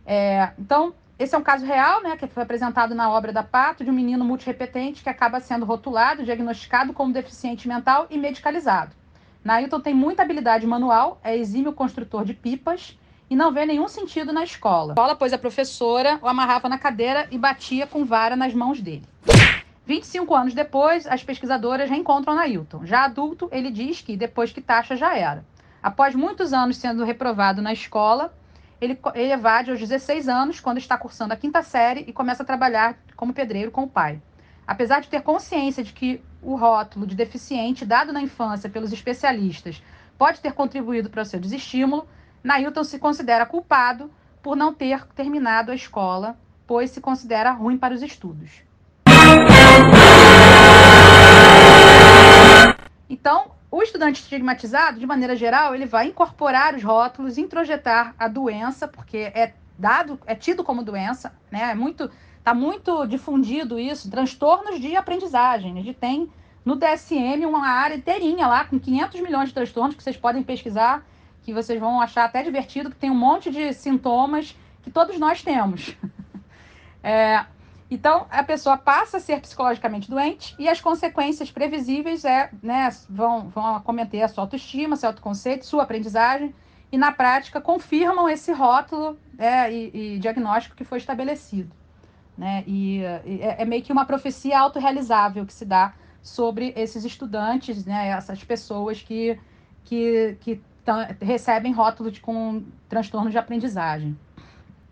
É, 0.04 0.50
então, 0.58 0.92
esse 1.18 1.34
é 1.34 1.38
um 1.38 1.42
caso 1.42 1.64
real, 1.64 2.02
né, 2.02 2.14
que 2.16 2.26
foi 2.26 2.42
apresentado 2.42 2.94
na 2.94 3.10
obra 3.10 3.32
da 3.32 3.42
Pato, 3.42 3.82
de 3.82 3.90
um 3.90 3.94
menino 3.94 4.22
multirepetente 4.22 5.02
que 5.02 5.08
acaba 5.08 5.40
sendo 5.40 5.64
rotulado, 5.64 6.24
diagnosticado 6.24 6.92
como 6.92 7.10
deficiente 7.10 7.66
mental 7.66 8.06
e 8.10 8.18
medicalizado. 8.18 8.94
Nailton 9.42 9.80
tem 9.80 9.94
muita 9.94 10.22
habilidade 10.22 10.66
manual, 10.66 11.18
é 11.24 11.34
exímio 11.34 11.72
construtor 11.72 12.22
de 12.22 12.34
pipas, 12.34 12.98
e 13.30 13.36
não 13.36 13.52
vê 13.52 13.64
nenhum 13.64 13.86
sentido 13.86 14.32
na 14.32 14.42
escola. 14.42 14.92
escola, 14.92 15.14
pois 15.14 15.32
a 15.32 15.38
professora 15.38 16.18
o 16.20 16.26
amarrava 16.26 16.68
na 16.68 16.76
cadeira 16.76 17.28
e 17.30 17.38
batia 17.38 17.86
com 17.86 18.04
vara 18.04 18.34
nas 18.34 18.52
mãos 18.52 18.80
dele. 18.82 19.04
25 19.86 20.34
anos 20.34 20.52
depois, 20.52 21.06
as 21.06 21.22
pesquisadoras 21.22 21.88
reencontram 21.88 22.34
Nailton. 22.34 22.84
Já 22.84 23.04
adulto, 23.04 23.48
ele 23.52 23.70
diz 23.70 24.00
que 24.00 24.16
depois 24.16 24.52
que 24.52 24.60
taxa 24.60 24.96
já 24.96 25.16
era. 25.16 25.44
Após 25.80 26.14
muitos 26.14 26.52
anos 26.52 26.76
sendo 26.76 27.04
reprovado 27.04 27.62
na 27.62 27.72
escola, 27.72 28.34
ele, 28.80 28.98
ele 29.14 29.32
evade 29.32 29.70
aos 29.70 29.78
16 29.78 30.28
anos, 30.28 30.60
quando 30.60 30.78
está 30.78 30.98
cursando 30.98 31.32
a 31.32 31.36
quinta 31.36 31.62
série, 31.62 32.04
e 32.06 32.12
começa 32.12 32.42
a 32.42 32.46
trabalhar 32.46 32.96
como 33.16 33.32
pedreiro 33.32 33.70
com 33.70 33.84
o 33.84 33.88
pai. 33.88 34.20
Apesar 34.66 35.00
de 35.00 35.08
ter 35.08 35.22
consciência 35.22 35.82
de 35.82 35.92
que 35.92 36.22
o 36.42 36.54
rótulo 36.54 37.06
de 37.06 37.14
deficiente 37.14 37.84
dado 37.84 38.12
na 38.12 38.22
infância 38.22 38.70
pelos 38.70 38.92
especialistas 38.92 39.82
pode 40.16 40.40
ter 40.40 40.52
contribuído 40.52 41.10
para 41.10 41.22
o 41.22 41.24
seu 41.24 41.40
desestímulo, 41.40 42.06
Nailton 42.42 42.84
se 42.84 42.98
considera 42.98 43.44
culpado 43.44 44.10
por 44.42 44.56
não 44.56 44.72
ter 44.72 45.06
terminado 45.08 45.70
a 45.70 45.74
escola, 45.74 46.38
pois 46.66 46.90
se 46.90 47.00
considera 47.00 47.50
ruim 47.50 47.76
para 47.76 47.94
os 47.94 48.02
estudos. 48.02 48.62
Então, 53.08 53.50
o 53.70 53.82
estudante 53.82 54.22
estigmatizado, 54.22 54.98
de 54.98 55.06
maneira 55.06 55.36
geral, 55.36 55.74
ele 55.74 55.86
vai 55.86 56.06
incorporar 56.06 56.74
os 56.74 56.82
rótulos, 56.82 57.38
introjetar 57.38 58.14
a 58.18 58.26
doença, 58.26 58.88
porque 58.88 59.30
é 59.34 59.52
dado, 59.78 60.18
é 60.26 60.34
tido 60.34 60.64
como 60.64 60.82
doença, 60.82 61.32
né? 61.50 61.70
É 61.70 61.74
muito, 61.74 62.10
tá 62.42 62.54
muito 62.54 63.06
difundido 63.06 63.78
isso, 63.78 64.10
transtornos 64.10 64.80
de 64.80 64.96
aprendizagem. 64.96 65.78
A 65.78 65.82
gente 65.82 65.98
tem 65.98 66.30
no 66.64 66.76
DSM 66.76 67.44
uma 67.46 67.68
área 67.68 67.96
inteirinha 67.96 68.46
lá 68.46 68.64
com 68.64 68.78
500 68.78 69.20
milhões 69.20 69.48
de 69.48 69.54
transtornos 69.54 69.96
que 69.96 70.02
vocês 70.02 70.16
podem 70.16 70.42
pesquisar 70.42 71.04
que 71.50 71.54
vocês 71.54 71.78
vão 71.80 72.00
achar 72.00 72.24
até 72.24 72.42
divertido, 72.42 72.90
porque 72.90 73.00
tem 73.00 73.10
um 73.10 73.18
monte 73.18 73.50
de 73.50 73.72
sintomas 73.72 74.56
que 74.82 74.90
todos 74.90 75.18
nós 75.18 75.42
temos. 75.42 75.96
é, 77.02 77.44
então, 77.90 78.26
a 78.30 78.42
pessoa 78.44 78.76
passa 78.76 79.16
a 79.16 79.20
ser 79.20 79.40
psicologicamente 79.40 80.08
doente 80.08 80.54
e 80.58 80.68
as 80.68 80.80
consequências 80.80 81.50
previsíveis 81.50 82.24
é, 82.24 82.50
né, 82.62 82.88
vão, 83.08 83.48
vão 83.48 83.74
acometer 83.74 84.22
a 84.22 84.28
sua 84.28 84.44
autoestima, 84.44 84.94
seu 84.94 85.08
autoconceito, 85.08 85.66
sua 85.66 85.82
aprendizagem, 85.82 86.54
e 86.92 86.96
na 86.96 87.10
prática 87.10 87.60
confirmam 87.60 88.28
esse 88.28 88.52
rótulo 88.52 89.18
é, 89.38 89.72
e, 89.72 89.90
e, 90.14 90.18
diagnóstico 90.18 90.76
que 90.76 90.84
foi 90.84 90.98
estabelecido. 90.98 91.70
Né? 92.38 92.62
E, 92.66 93.00
e 93.26 93.42
é, 93.42 93.62
é, 93.62 93.64
meio 93.64 93.82
que 93.82 93.92
uma 93.92 94.04
profecia 94.04 94.58
autorrealizável 94.58 95.44
que 95.44 95.52
se 95.52 95.64
dá 95.64 95.94
sobre 96.22 96.72
esses 96.76 97.04
estudantes, 97.04 97.84
né, 97.84 98.08
essas 98.08 98.42
pessoas 98.44 99.02
que, 99.02 99.38
que, 99.84 100.36
que 100.40 100.62
recebem 101.20 101.72
rótulo 101.72 102.10
de, 102.10 102.20
com 102.20 102.62
transtorno 102.88 103.30
de 103.30 103.38
aprendizagem. 103.38 104.16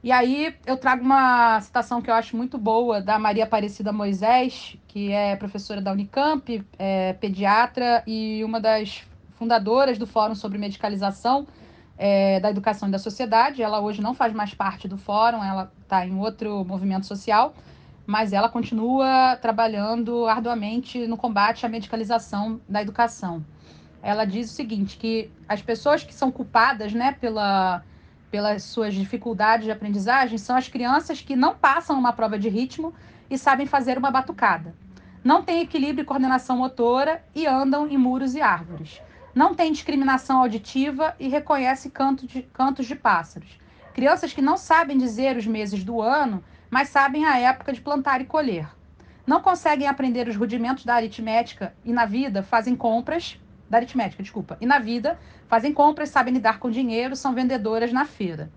E 0.02 0.12
aí 0.12 0.54
eu 0.64 0.76
trago 0.76 1.02
uma 1.02 1.61
citação 1.61 2.00
que 2.00 2.09
eu 2.09 2.14
acho 2.14 2.37
muito 2.37 2.57
boa 2.57 3.00
da 3.00 3.18
Maria 3.18 3.45
Aparecida 3.45 3.92
Moisés, 3.92 4.76
que 4.87 5.11
é 5.11 5.35
professora 5.35 5.80
da 5.80 5.90
Unicamp, 5.90 6.64
é 6.78 7.14
pediatra 7.14 8.02
e 8.07 8.42
uma 8.45 8.61
das 8.61 9.04
fundadoras 9.33 9.99
do 9.99 10.07
Fórum 10.07 10.37
sobre 10.37 10.57
Medicalização 10.57 11.47
é, 11.97 12.38
da 12.38 12.49
Educação 12.50 12.88
e 12.88 12.92
da 12.92 12.99
Sociedade. 12.99 13.61
Ela 13.61 13.80
hoje 13.80 14.00
não 14.00 14.14
faz 14.14 14.33
mais 14.33 14.54
parte 14.54 14.87
do 14.87 14.97
fórum, 14.97 15.42
ela 15.42 15.73
está 15.83 16.07
em 16.07 16.16
outro 16.16 16.64
movimento 16.64 17.04
social, 17.04 17.52
mas 18.07 18.33
ela 18.33 18.49
continua 18.49 19.37
trabalhando 19.42 20.26
arduamente 20.26 21.09
no 21.09 21.16
combate 21.16 21.66
à 21.66 21.68
medicalização 21.68 22.61
da 22.68 22.80
educação 22.80 23.45
ela 24.02 24.25
diz 24.25 24.50
o 24.50 24.55
seguinte, 24.55 24.97
que 24.97 25.31
as 25.49 25.61
pessoas 25.61 26.05
que 26.05 26.14
são 26.14 26.31
culpadas, 26.31 26.93
né, 26.93 27.12
pela, 27.12 27.83
pelas 28.31 28.62
suas 28.62 28.95
dificuldades 28.95 29.64
de 29.64 29.73
aprendizagem 29.73 30.38
são 30.38 30.57
as 30.57 30.69
crianças 30.69 31.21
que 31.21 31.35
não 31.35 31.55
passam 31.55 31.99
uma 31.99 32.12
prova 32.12 32.38
de 32.38 32.49
ritmo 32.49 32.95
e 33.28 33.37
sabem 33.37 33.67
fazer 33.67 33.99
uma 33.99 34.11
batucada. 34.11 34.75
Não 35.23 35.43
têm 35.43 35.62
equilíbrio 35.62 36.02
e 36.02 36.07
coordenação 36.07 36.57
motora 36.57 37.23
e 37.35 37.47
andam 37.47 37.88
em 37.88 37.99
muros 37.99 38.35
e 38.35 38.40
árvores. 38.40 39.02
Não 39.35 39.55
têm 39.55 39.73
discriminação 39.73 40.40
auditiva 40.40 41.14
e 41.19 41.28
reconhecem 41.28 41.90
canto 41.90 42.26
de, 42.26 42.43
cantos 42.43 42.87
de 42.87 42.95
pássaros. 42.95 43.59
Crianças 43.93 44.33
que 44.33 44.40
não 44.40 44.57
sabem 44.57 44.97
dizer 44.97 45.37
os 45.37 45.47
meses 45.47 45.83
do 45.83 46.00
ano, 46.00 46.43
mas 46.71 46.88
sabem 46.88 47.25
a 47.25 47.38
época 47.38 47.73
de 47.73 47.81
plantar 47.81 48.21
e 48.21 48.25
colher. 48.25 48.69
Não 49.26 49.43
conseguem 49.43 49.88
aprender 49.88 50.28
os 50.28 50.37
rudimentos 50.37 50.85
da 50.85 50.95
aritmética 50.95 51.75
e 51.85 51.93
na 51.93 52.07
vida 52.07 52.43
fazem 52.43 52.75
compras 52.75 53.38
da 53.68 53.78
aritmética, 53.78 54.22
desculpa. 54.22 54.56
E 54.60 54.66
na 54.66 54.78
vida, 54.78 55.18
fazem 55.46 55.72
compras, 55.72 56.08
sabem 56.08 56.34
lidar 56.34 56.58
com 56.58 56.70
dinheiro, 56.70 57.14
são 57.14 57.34
vendedoras 57.34 57.92
na 57.92 58.04
feira. 58.04 58.50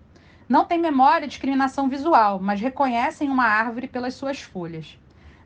Não 0.48 0.66
têm 0.66 0.80
memória 0.80 1.26
e 1.26 1.30
discriminação 1.30 1.88
visual, 1.88 2.40
mas 2.42 2.60
reconhecem 2.60 3.30
uma 3.30 3.46
árvore 3.46 3.88
pelas 3.88 4.14
suas 4.16 4.42
folhas. 4.42 4.98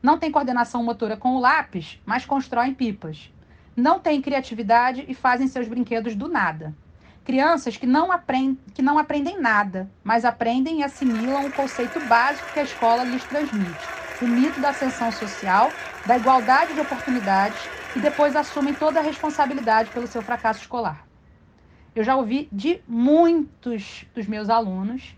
Não 0.02 0.18
têm 0.18 0.30
coordenação 0.30 0.82
motora 0.82 1.16
com 1.16 1.36
o 1.36 1.40
lápis, 1.40 2.00
mas 2.04 2.24
constroem 2.26 2.74
pipas. 2.74 3.32
não 3.76 4.00
têm 4.00 4.22
criatividade 4.22 5.04
e 5.06 5.14
fazem 5.14 5.46
seus 5.48 5.68
brinquedos 5.68 6.14
do 6.16 6.28
nada. 6.28 6.74
Crianças 7.24 7.76
que 7.76 7.86
não, 7.86 8.08
que 8.72 8.82
não 8.82 8.98
aprendem 8.98 9.40
nada, 9.40 9.90
mas 10.02 10.24
aprendem 10.24 10.80
e 10.80 10.84
assimilam 10.84 11.44
o 11.46 11.52
conceito 11.52 12.00
básico 12.00 12.50
que 12.50 12.58
a 12.60 12.62
escola 12.62 13.04
lhes 13.04 13.24
transmite: 13.26 13.94
o 14.18 14.26
mito 14.26 14.60
da 14.60 14.70
ascensão 14.70 15.10
social, 15.10 15.76
da 16.04 16.16
igualdade 16.16 16.74
de 16.74 16.80
oportunidades 16.80 17.70
e 17.94 18.00
depois 18.00 18.36
assumem 18.36 18.74
toda 18.74 19.00
a 19.00 19.02
responsabilidade 19.02 19.90
pelo 19.90 20.06
seu 20.06 20.22
fracasso 20.22 20.60
escolar. 20.60 21.06
Eu 21.94 22.04
já 22.04 22.14
ouvi 22.14 22.48
de 22.52 22.80
muitos 22.86 24.04
dos 24.14 24.26
meus 24.26 24.50
alunos 24.50 25.16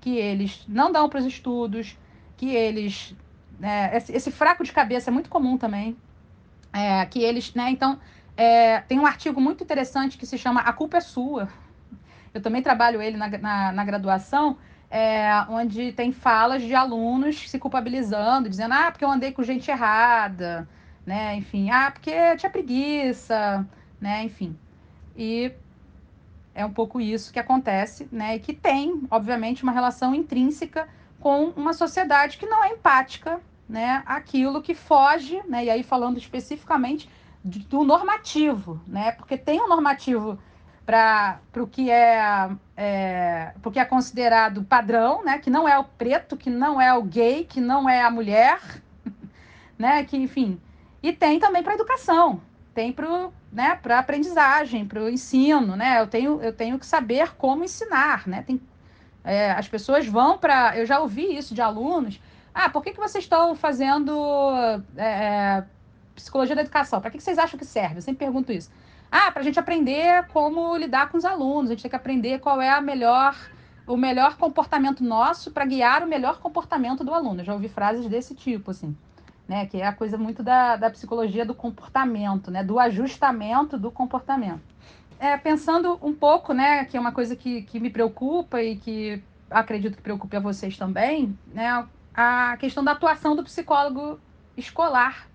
que 0.00 0.16
eles 0.16 0.64
não 0.68 0.92
dão 0.92 1.08
para 1.08 1.18
os 1.18 1.24
estudos, 1.24 1.98
que 2.36 2.54
eles. 2.54 3.14
É, 3.60 3.96
esse, 3.96 4.12
esse, 4.12 4.30
fraco 4.30 4.62
de 4.62 4.72
cabeça 4.72 5.10
é 5.10 5.12
muito 5.12 5.28
comum 5.28 5.56
também. 5.56 5.96
É, 6.72 7.04
que 7.06 7.20
eles, 7.20 7.54
né, 7.54 7.70
então, 7.70 7.98
é, 8.36 8.80
tem 8.82 9.00
um 9.00 9.06
artigo 9.06 9.40
muito 9.40 9.64
interessante 9.64 10.16
que 10.18 10.26
se 10.26 10.38
chama 10.38 10.60
A 10.60 10.72
Culpa 10.72 10.98
é 10.98 11.00
Sua. 11.00 11.48
Eu 12.32 12.40
também 12.40 12.62
trabalho 12.62 13.00
ele 13.00 13.16
na, 13.16 13.28
na, 13.38 13.72
na 13.72 13.84
graduação, 13.84 14.56
é, 14.90 15.44
onde 15.48 15.92
tem 15.92 16.12
falas 16.12 16.62
de 16.62 16.74
alunos 16.74 17.48
se 17.48 17.58
culpabilizando, 17.58 18.48
dizendo, 18.48 18.74
ah, 18.74 18.90
porque 18.90 19.04
eu 19.04 19.10
andei 19.10 19.32
com 19.32 19.42
gente 19.42 19.70
errada, 19.70 20.68
né? 21.04 21.34
Enfim, 21.36 21.70
ah, 21.70 21.90
porque 21.90 22.36
tinha 22.36 22.50
preguiça, 22.50 23.66
né? 24.00 24.24
Enfim. 24.24 24.56
E 25.16 25.52
é 26.54 26.64
um 26.64 26.72
pouco 26.72 27.00
isso 27.00 27.32
que 27.32 27.38
acontece, 27.38 28.08
né? 28.10 28.36
E 28.36 28.40
que 28.40 28.54
tem, 28.54 29.02
obviamente, 29.10 29.62
uma 29.62 29.72
relação 29.72 30.14
intrínseca 30.14 30.88
com 31.20 31.46
uma 31.50 31.72
sociedade 31.72 32.38
que 32.38 32.46
não 32.46 32.64
é 32.64 32.70
empática, 32.70 33.40
né? 33.68 34.02
Aquilo 34.06 34.62
que 34.62 34.74
foge, 34.74 35.42
né? 35.46 35.66
E 35.66 35.70
aí 35.70 35.82
falando 35.82 36.18
especificamente 36.18 37.08
do 37.44 37.84
normativo, 37.84 38.80
né? 38.86 39.12
Porque 39.12 39.36
tem 39.36 39.60
um 39.60 39.68
normativo 39.68 40.38
para 40.88 41.38
o 41.58 41.66
que 41.66 41.90
é, 41.90 42.48
é 42.74 43.52
porque 43.60 43.78
é 43.78 43.84
considerado 43.84 44.64
padrão, 44.64 45.22
né? 45.22 45.38
Que 45.38 45.50
não 45.50 45.68
é 45.68 45.78
o 45.78 45.84
preto, 45.84 46.34
que 46.34 46.48
não 46.48 46.80
é 46.80 46.94
o 46.94 47.02
gay, 47.02 47.44
que 47.44 47.60
não 47.60 47.86
é 47.86 48.00
a 48.00 48.10
mulher, 48.10 48.58
né? 49.78 50.02
Que 50.04 50.16
enfim, 50.16 50.58
e 51.02 51.12
tem 51.12 51.38
também 51.38 51.62
para 51.62 51.74
educação, 51.74 52.40
tem 52.72 52.90
para 52.90 53.28
né, 53.52 53.78
para 53.82 53.98
aprendizagem, 53.98 54.86
para 54.86 55.02
o 55.02 55.10
ensino, 55.10 55.76
né? 55.76 56.00
Eu 56.00 56.06
tenho 56.06 56.40
eu 56.40 56.54
tenho 56.54 56.78
que 56.78 56.86
saber 56.86 57.34
como 57.36 57.64
ensinar, 57.64 58.26
né? 58.26 58.42
Tem, 58.46 58.58
é, 59.24 59.50
as 59.50 59.68
pessoas 59.68 60.06
vão 60.06 60.38
para, 60.38 60.74
eu 60.78 60.86
já 60.86 61.00
ouvi 61.00 61.36
isso 61.36 61.54
de 61.54 61.60
alunos. 61.60 62.18
Ah, 62.54 62.70
por 62.70 62.82
que, 62.82 62.92
que 62.92 62.98
vocês 62.98 63.24
estão 63.24 63.54
fazendo 63.54 64.10
é, 64.96 65.04
é 65.04 65.64
psicologia 66.14 66.56
da 66.56 66.62
educação, 66.62 66.98
para 66.98 67.10
que 67.10 67.20
vocês 67.20 67.38
acham 67.38 67.58
que 67.58 67.66
serve? 67.66 67.96
Eu 67.98 68.02
sempre 68.02 68.24
pergunto 68.24 68.50
isso. 68.52 68.70
Ah, 69.10 69.30
para 69.30 69.40
a 69.40 69.44
gente 69.44 69.58
aprender 69.58 70.26
como 70.28 70.76
lidar 70.76 71.10
com 71.10 71.16
os 71.16 71.24
alunos, 71.24 71.70
a 71.70 71.74
gente 71.74 71.82
tem 71.82 71.90
que 71.90 71.96
aprender 71.96 72.40
qual 72.40 72.60
é 72.60 72.70
a 72.70 72.80
melhor, 72.80 73.34
o 73.86 73.96
melhor 73.96 74.36
comportamento 74.36 75.02
nosso 75.02 75.50
para 75.50 75.64
guiar 75.64 76.02
o 76.02 76.06
melhor 76.06 76.40
comportamento 76.40 77.02
do 77.02 77.14
aluno. 77.14 77.40
Eu 77.40 77.44
já 77.44 77.54
ouvi 77.54 77.68
frases 77.68 78.06
desse 78.06 78.34
tipo, 78.34 78.70
assim, 78.70 78.96
né? 79.46 79.66
Que 79.66 79.80
é 79.80 79.86
a 79.86 79.92
coisa 79.92 80.18
muito 80.18 80.42
da, 80.42 80.76
da 80.76 80.90
psicologia 80.90 81.44
do 81.44 81.54
comportamento, 81.54 82.50
né? 82.50 82.62
Do 82.62 82.78
ajustamento 82.78 83.78
do 83.78 83.90
comportamento. 83.90 84.60
É, 85.18 85.36
pensando 85.36 85.98
um 86.00 86.14
pouco, 86.14 86.52
né, 86.52 86.84
que 86.84 86.96
é 86.96 87.00
uma 87.00 87.10
coisa 87.10 87.34
que, 87.34 87.62
que 87.62 87.80
me 87.80 87.90
preocupa 87.90 88.62
e 88.62 88.76
que 88.76 89.20
acredito 89.50 89.96
que 89.96 90.02
preocupe 90.02 90.36
a 90.36 90.40
vocês 90.40 90.78
também, 90.78 91.36
né, 91.52 91.84
a 92.14 92.56
questão 92.58 92.84
da 92.84 92.92
atuação 92.92 93.34
do 93.34 93.42
psicólogo 93.42 94.20
escolar 94.56 95.26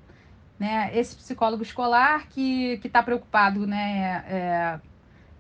né? 0.64 0.92
Esse 0.94 1.14
psicólogo 1.14 1.62
escolar 1.62 2.26
que 2.30 2.80
está 2.86 3.04
preocupado 3.04 3.68
né, 3.68 4.24
é, 4.30 4.80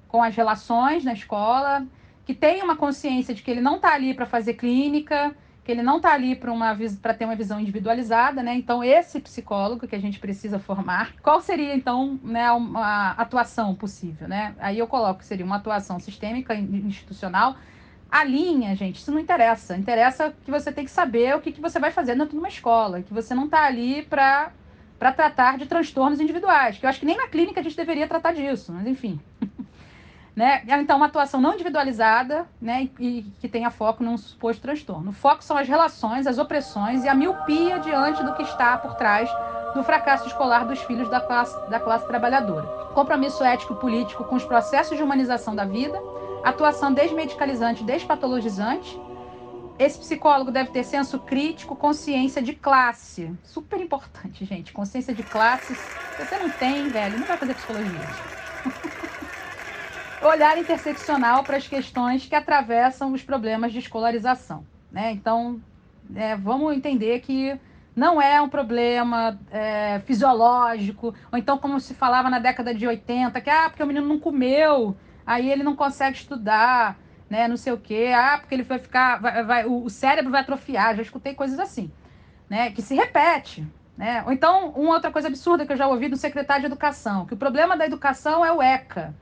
com 0.09 0.21
as 0.21 0.36
relações 0.36 1.05
na 1.05 1.13
escola, 1.13 1.88
que 2.25 2.33
tem 2.33 2.62
uma 2.62 2.75
consciência 2.75 3.33
de 3.33 3.41
que 3.41 3.49
ele 3.49 3.62
não 3.62 3.77
está 3.77 3.93
ali 3.93 4.13
para 4.13 4.25
fazer 4.25 4.55
clínica, 4.55 5.33
que 5.63 5.71
ele 5.71 5.81
não 5.81 5.95
está 5.95 6.12
ali 6.12 6.36
para 6.36 7.13
ter 7.13 7.23
uma 7.23 7.38
visão 7.38 7.57
individualizada, 7.57 8.43
né? 8.43 8.53
Então, 8.53 8.83
esse 8.83 9.17
psicólogo 9.21 9.88
que 9.88 9.95
a 9.95 9.99
gente 9.99 10.19
precisa 10.19 10.59
formar, 10.59 11.13
qual 11.23 11.39
seria, 11.39 11.73
então, 11.73 12.19
né, 12.21 12.51
uma 12.51 13.12
atuação 13.12 13.73
possível, 13.73 14.27
né? 14.27 14.53
Aí 14.59 14.77
eu 14.77 14.88
coloco 14.88 15.19
que 15.19 15.25
seria 15.25 15.45
uma 15.45 15.55
atuação 15.55 16.01
sistêmica, 16.01 16.53
institucional. 16.53 17.55
A 18.12 18.25
linha, 18.25 18.75
gente, 18.75 18.97
isso 18.97 19.09
não 19.09 19.19
interessa. 19.19 19.77
Interessa 19.77 20.36
que 20.43 20.51
você 20.51 20.69
tem 20.69 20.83
que 20.83 20.91
saber 20.91 21.33
o 21.33 21.39
que, 21.39 21.53
que 21.53 21.62
você 21.62 21.79
vai 21.79 21.91
fazer 21.91 22.13
dentro 22.13 22.31
de 22.31 22.39
uma 22.39 22.49
escola, 22.49 23.01
que 23.01 23.13
você 23.13 23.33
não 23.33 23.45
está 23.45 23.63
ali 23.63 24.01
para 24.01 24.51
para 25.03 25.11
tratar 25.11 25.57
de 25.57 25.65
transtornos 25.65 26.21
individuais, 26.21 26.77
que 26.77 26.85
eu 26.85 26.89
acho 26.89 27.01
que 27.01 27.05
nem 27.05 27.17
na 27.17 27.27
clínica 27.27 27.59
a 27.59 27.63
gente 27.63 27.75
deveria 27.75 28.07
tratar 28.07 28.31
disso, 28.31 28.71
mas 28.71 28.87
enfim. 28.87 29.19
né? 30.33 30.63
Então, 30.65 30.95
uma 30.95 31.07
atuação 31.07 31.41
não 31.41 31.55
individualizada 31.55 32.47
né, 32.61 32.87
e 32.97 33.23
que 33.41 33.49
tenha 33.49 33.69
foco 33.69 34.01
num 34.01 34.17
suposto 34.17 34.61
transtorno. 34.61 35.09
O 35.09 35.13
foco 35.13 35.43
são 35.43 35.57
as 35.57 35.67
relações, 35.67 36.25
as 36.25 36.37
opressões 36.37 37.03
e 37.03 37.09
a 37.09 37.13
miopia 37.13 37.79
diante 37.79 38.23
do 38.23 38.33
que 38.33 38.43
está 38.43 38.77
por 38.77 38.95
trás 38.95 39.29
do 39.73 39.83
fracasso 39.83 40.25
escolar 40.25 40.65
dos 40.65 40.81
filhos 40.83 41.09
da 41.09 41.19
classe, 41.19 41.69
da 41.69 41.81
classe 41.81 42.07
trabalhadora. 42.07 42.65
Compromisso 42.93 43.43
ético 43.43 43.75
político 43.75 44.23
com 44.23 44.37
os 44.37 44.45
processos 44.45 44.95
de 44.95 45.03
humanização 45.03 45.53
da 45.53 45.65
vida, 45.65 46.01
atuação 46.45 46.93
desmedicalizante, 46.93 47.83
despatologizante 47.83 48.97
esse 49.84 50.00
psicólogo 50.00 50.52
deve 50.52 50.72
ter 50.72 50.84
senso 50.84 51.19
crítico, 51.19 51.76
consciência 51.76 52.41
de 52.41 52.54
classe. 52.54 53.32
Super 53.43 53.82
importante, 53.82 54.46
gente. 54.46 54.72
Consciência 54.72 55.13
de 55.13 55.24
classe. 55.24 55.76
Se 55.76 56.26
você 56.26 56.38
não 56.38 56.50
tem, 56.50 56.88
velho, 56.89 57.19
não 57.19 57.28
vai 57.28 57.38
fazer 57.38 57.54
psicologia. 57.54 58.08
Olhar 60.22 60.58
interseccional 60.58 61.43
para 61.43 61.58
as 61.58 61.67
questões 61.67 62.26
que 62.26 62.36
atravessam 62.36 63.12
os 63.12 63.22
problemas 63.24 63.74
de 63.74 63.80
escolarização. 63.80 64.65
Né? 64.89 65.12
Então, 65.12 65.62
é, 66.15 66.36
vamos 66.36 66.74
entender 66.74 67.19
que 67.19 67.60
não 67.93 68.22
é 68.22 68.41
um 68.41 68.48
problema 68.48 69.38
é, 69.52 70.00
fisiológico, 70.06 71.13
ou 71.32 71.38
então, 71.38 71.58
como 71.58 71.80
se 71.80 71.93
falava 71.93 72.30
na 72.30 72.39
década 72.39 72.74
de 72.74 72.88
80, 72.88 73.39
que 73.41 73.50
ah, 73.50 73.69
porque 73.69 73.84
o 73.84 73.88
menino 73.88 74.08
não 74.08 74.19
comeu, 74.19 74.96
aí 75.26 75.52
ele 75.52 75.62
não 75.62 75.76
consegue 75.76 76.17
estudar 76.17 76.98
né? 77.34 77.48
Não 77.48 77.58
sei 77.58 77.74
o 77.74 77.80
quê. 77.80 78.12
Ah, 78.15 78.38
porque 78.39 78.54
ele 78.54 78.62
vai 78.62 78.78
ficar. 78.78 79.19
Vai, 79.19 79.43
vai, 79.43 79.65
o 79.65 79.89
cérebro 79.89 80.32
vai 80.32 80.41
atrofiar. 80.41 80.96
Já 80.96 81.02
escutei 81.02 81.34
coisas 81.34 81.58
assim, 81.58 81.91
né? 82.48 82.69
Que 82.69 82.82
se 82.84 82.93
repete. 82.93 83.65
Né? 83.98 84.24
Ou 84.26 84.32
então, 84.32 84.69
uma 84.69 84.93
outra 84.93 85.12
coisa 85.12 85.30
absurda 85.30 85.65
que 85.65 85.74
eu 85.74 85.78
já 85.78 85.88
ouvi 85.88 86.08
do 86.08 86.15
secretário 86.15 86.62
de 86.62 86.67
Educação, 86.67 87.26
que 87.26 87.34
o 87.34 87.38
problema 87.38 87.76
da 87.76 87.86
educação 87.86 88.46
é 88.46 88.52
o 88.52 88.62
ECA. 88.62 89.15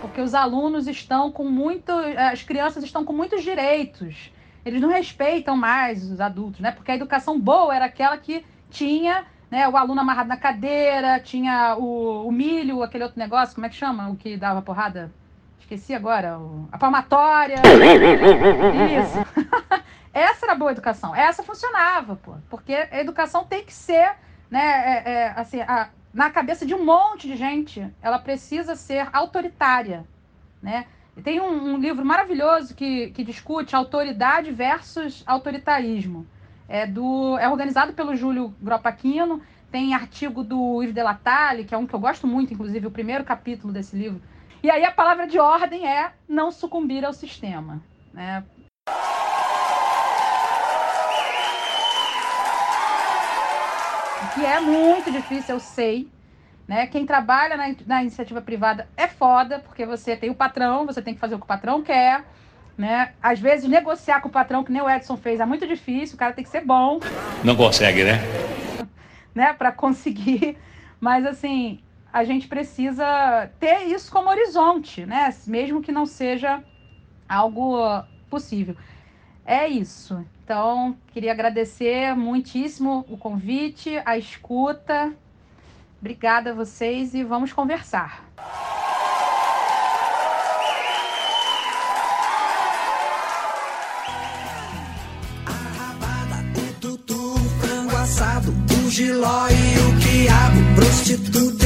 Porque 0.00 0.20
os 0.20 0.34
alunos 0.34 0.86
estão 0.86 1.32
com 1.32 1.44
muito. 1.44 1.90
As 2.32 2.44
crianças 2.44 2.84
estão 2.84 3.04
com 3.04 3.12
muitos 3.12 3.42
direitos. 3.42 4.32
Eles 4.64 4.80
não 4.80 4.88
respeitam 4.88 5.56
mais 5.56 6.08
os 6.08 6.20
adultos, 6.20 6.60
né? 6.60 6.70
Porque 6.70 6.92
a 6.92 6.94
educação 6.94 7.40
boa 7.40 7.74
era 7.74 7.86
aquela 7.86 8.16
que 8.18 8.44
tinha 8.70 9.26
né, 9.50 9.68
o 9.68 9.76
aluno 9.76 10.00
amarrado 10.00 10.28
na 10.28 10.36
cadeira, 10.36 11.18
tinha 11.18 11.76
o, 11.76 12.28
o 12.28 12.30
milho, 12.30 12.84
aquele 12.84 13.02
outro 13.02 13.18
negócio, 13.18 13.54
como 13.54 13.66
é 13.66 13.68
que 13.68 13.74
chama? 13.74 14.10
O 14.10 14.16
que 14.16 14.36
dava 14.36 14.62
porrada? 14.62 15.10
Esqueci 15.60 15.94
agora, 15.94 16.38
a 16.72 16.78
palmatória. 16.78 17.56
Isso. 19.00 19.18
essa 20.12 20.46
era 20.46 20.54
boa 20.54 20.72
educação. 20.72 21.14
Essa 21.14 21.42
funcionava, 21.42 22.16
pô. 22.16 22.34
Porque 22.48 22.74
a 22.74 23.00
educação 23.00 23.44
tem 23.44 23.64
que 23.64 23.72
ser, 23.72 24.16
né, 24.50 24.60
é, 24.60 25.10
é, 25.10 25.34
assim, 25.36 25.60
a, 25.60 25.88
na 26.12 26.30
cabeça 26.30 26.64
de 26.64 26.74
um 26.74 26.84
monte 26.84 27.26
de 27.26 27.36
gente, 27.36 27.86
ela 28.02 28.18
precisa 28.18 28.74
ser 28.74 29.08
autoritária, 29.12 30.04
né? 30.62 30.86
Tem 31.22 31.40
um, 31.40 31.74
um, 31.74 31.78
livro 31.78 32.04
maravilhoso 32.04 32.74
que, 32.74 33.10
que 33.10 33.24
discute 33.24 33.74
autoridade 33.74 34.52
versus 34.52 35.24
autoritarismo. 35.26 36.26
É, 36.68 36.86
do, 36.86 37.36
é 37.38 37.48
organizado 37.48 37.92
pelo 37.92 38.14
Júlio 38.14 38.54
Gropaquino, 38.60 39.42
tem 39.70 39.94
artigo 39.94 40.44
do 40.44 40.82
Yves 40.82 40.94
Delatale, 40.94 41.64
que 41.64 41.74
é 41.74 41.78
um 41.78 41.86
que 41.86 41.94
eu 41.94 41.98
gosto 42.00 42.26
muito, 42.26 42.52
inclusive, 42.52 42.86
o 42.86 42.90
primeiro 42.90 43.24
capítulo 43.24 43.72
desse 43.72 43.96
livro, 43.96 44.20
e 44.62 44.70
aí 44.70 44.84
a 44.84 44.90
palavra 44.90 45.26
de 45.26 45.38
ordem 45.38 45.86
é 45.86 46.12
não 46.28 46.50
sucumbir 46.50 47.04
ao 47.04 47.12
sistema. 47.12 47.80
Né? 48.12 48.42
Que 54.34 54.44
é 54.44 54.60
muito 54.60 55.10
difícil, 55.10 55.56
eu 55.56 55.60
sei. 55.60 56.08
Né? 56.66 56.86
Quem 56.86 57.06
trabalha 57.06 57.56
na, 57.56 57.74
na 57.86 58.02
iniciativa 58.02 58.42
privada 58.42 58.88
é 58.96 59.06
foda, 59.06 59.60
porque 59.60 59.86
você 59.86 60.16
tem 60.16 60.28
o 60.30 60.34
patrão, 60.34 60.84
você 60.84 61.00
tem 61.00 61.14
que 61.14 61.20
fazer 61.20 61.34
o 61.34 61.38
que 61.38 61.44
o 61.44 61.48
patrão 61.48 61.82
quer. 61.82 62.24
Né? 62.76 63.12
Às 63.22 63.40
vezes, 63.40 63.68
negociar 63.68 64.20
com 64.20 64.28
o 64.28 64.32
patrão, 64.32 64.62
que 64.62 64.70
nem 64.70 64.82
o 64.82 64.88
Edson 64.88 65.16
fez, 65.16 65.40
é 65.40 65.46
muito 65.46 65.66
difícil, 65.66 66.14
o 66.14 66.18
cara 66.18 66.32
tem 66.32 66.44
que 66.44 66.50
ser 66.50 66.64
bom. 66.64 67.00
Não 67.42 67.56
consegue, 67.56 68.04
né? 68.04 68.20
né? 69.34 69.52
Para 69.52 69.72
conseguir. 69.72 70.56
Mas, 71.00 71.24
assim, 71.24 71.80
a 72.12 72.24
gente 72.24 72.48
precisa 72.48 73.50
ter 73.60 73.84
isso 73.84 74.10
como 74.10 74.30
horizonte, 74.30 75.04
né? 75.04 75.34
Mesmo 75.46 75.82
que 75.82 75.92
não 75.92 76.06
seja 76.06 76.62
algo 77.28 77.78
possível. 78.30 78.76
É 79.44 79.66
isso. 79.66 80.24
Então, 80.44 80.96
queria 81.08 81.32
agradecer 81.32 82.14
muitíssimo 82.14 83.04
o 83.08 83.16
convite, 83.16 84.00
a 84.04 84.16
escuta 84.16 85.14
Obrigada 86.00 86.50
a 86.50 86.54
vocês 86.54 87.12
e 87.12 87.24
vamos 87.24 87.52
conversar. 87.52 88.24
o 98.86 98.90
giló 98.90 99.48
e 99.48 99.78
o 99.78 99.98
quiabo, 100.00 100.74
prostituta 100.76 101.57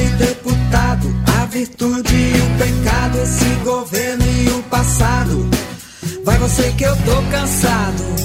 você 6.42 6.72
que 6.72 6.82
eu 6.82 6.96
tô 7.04 7.22
cansado. 7.30 8.21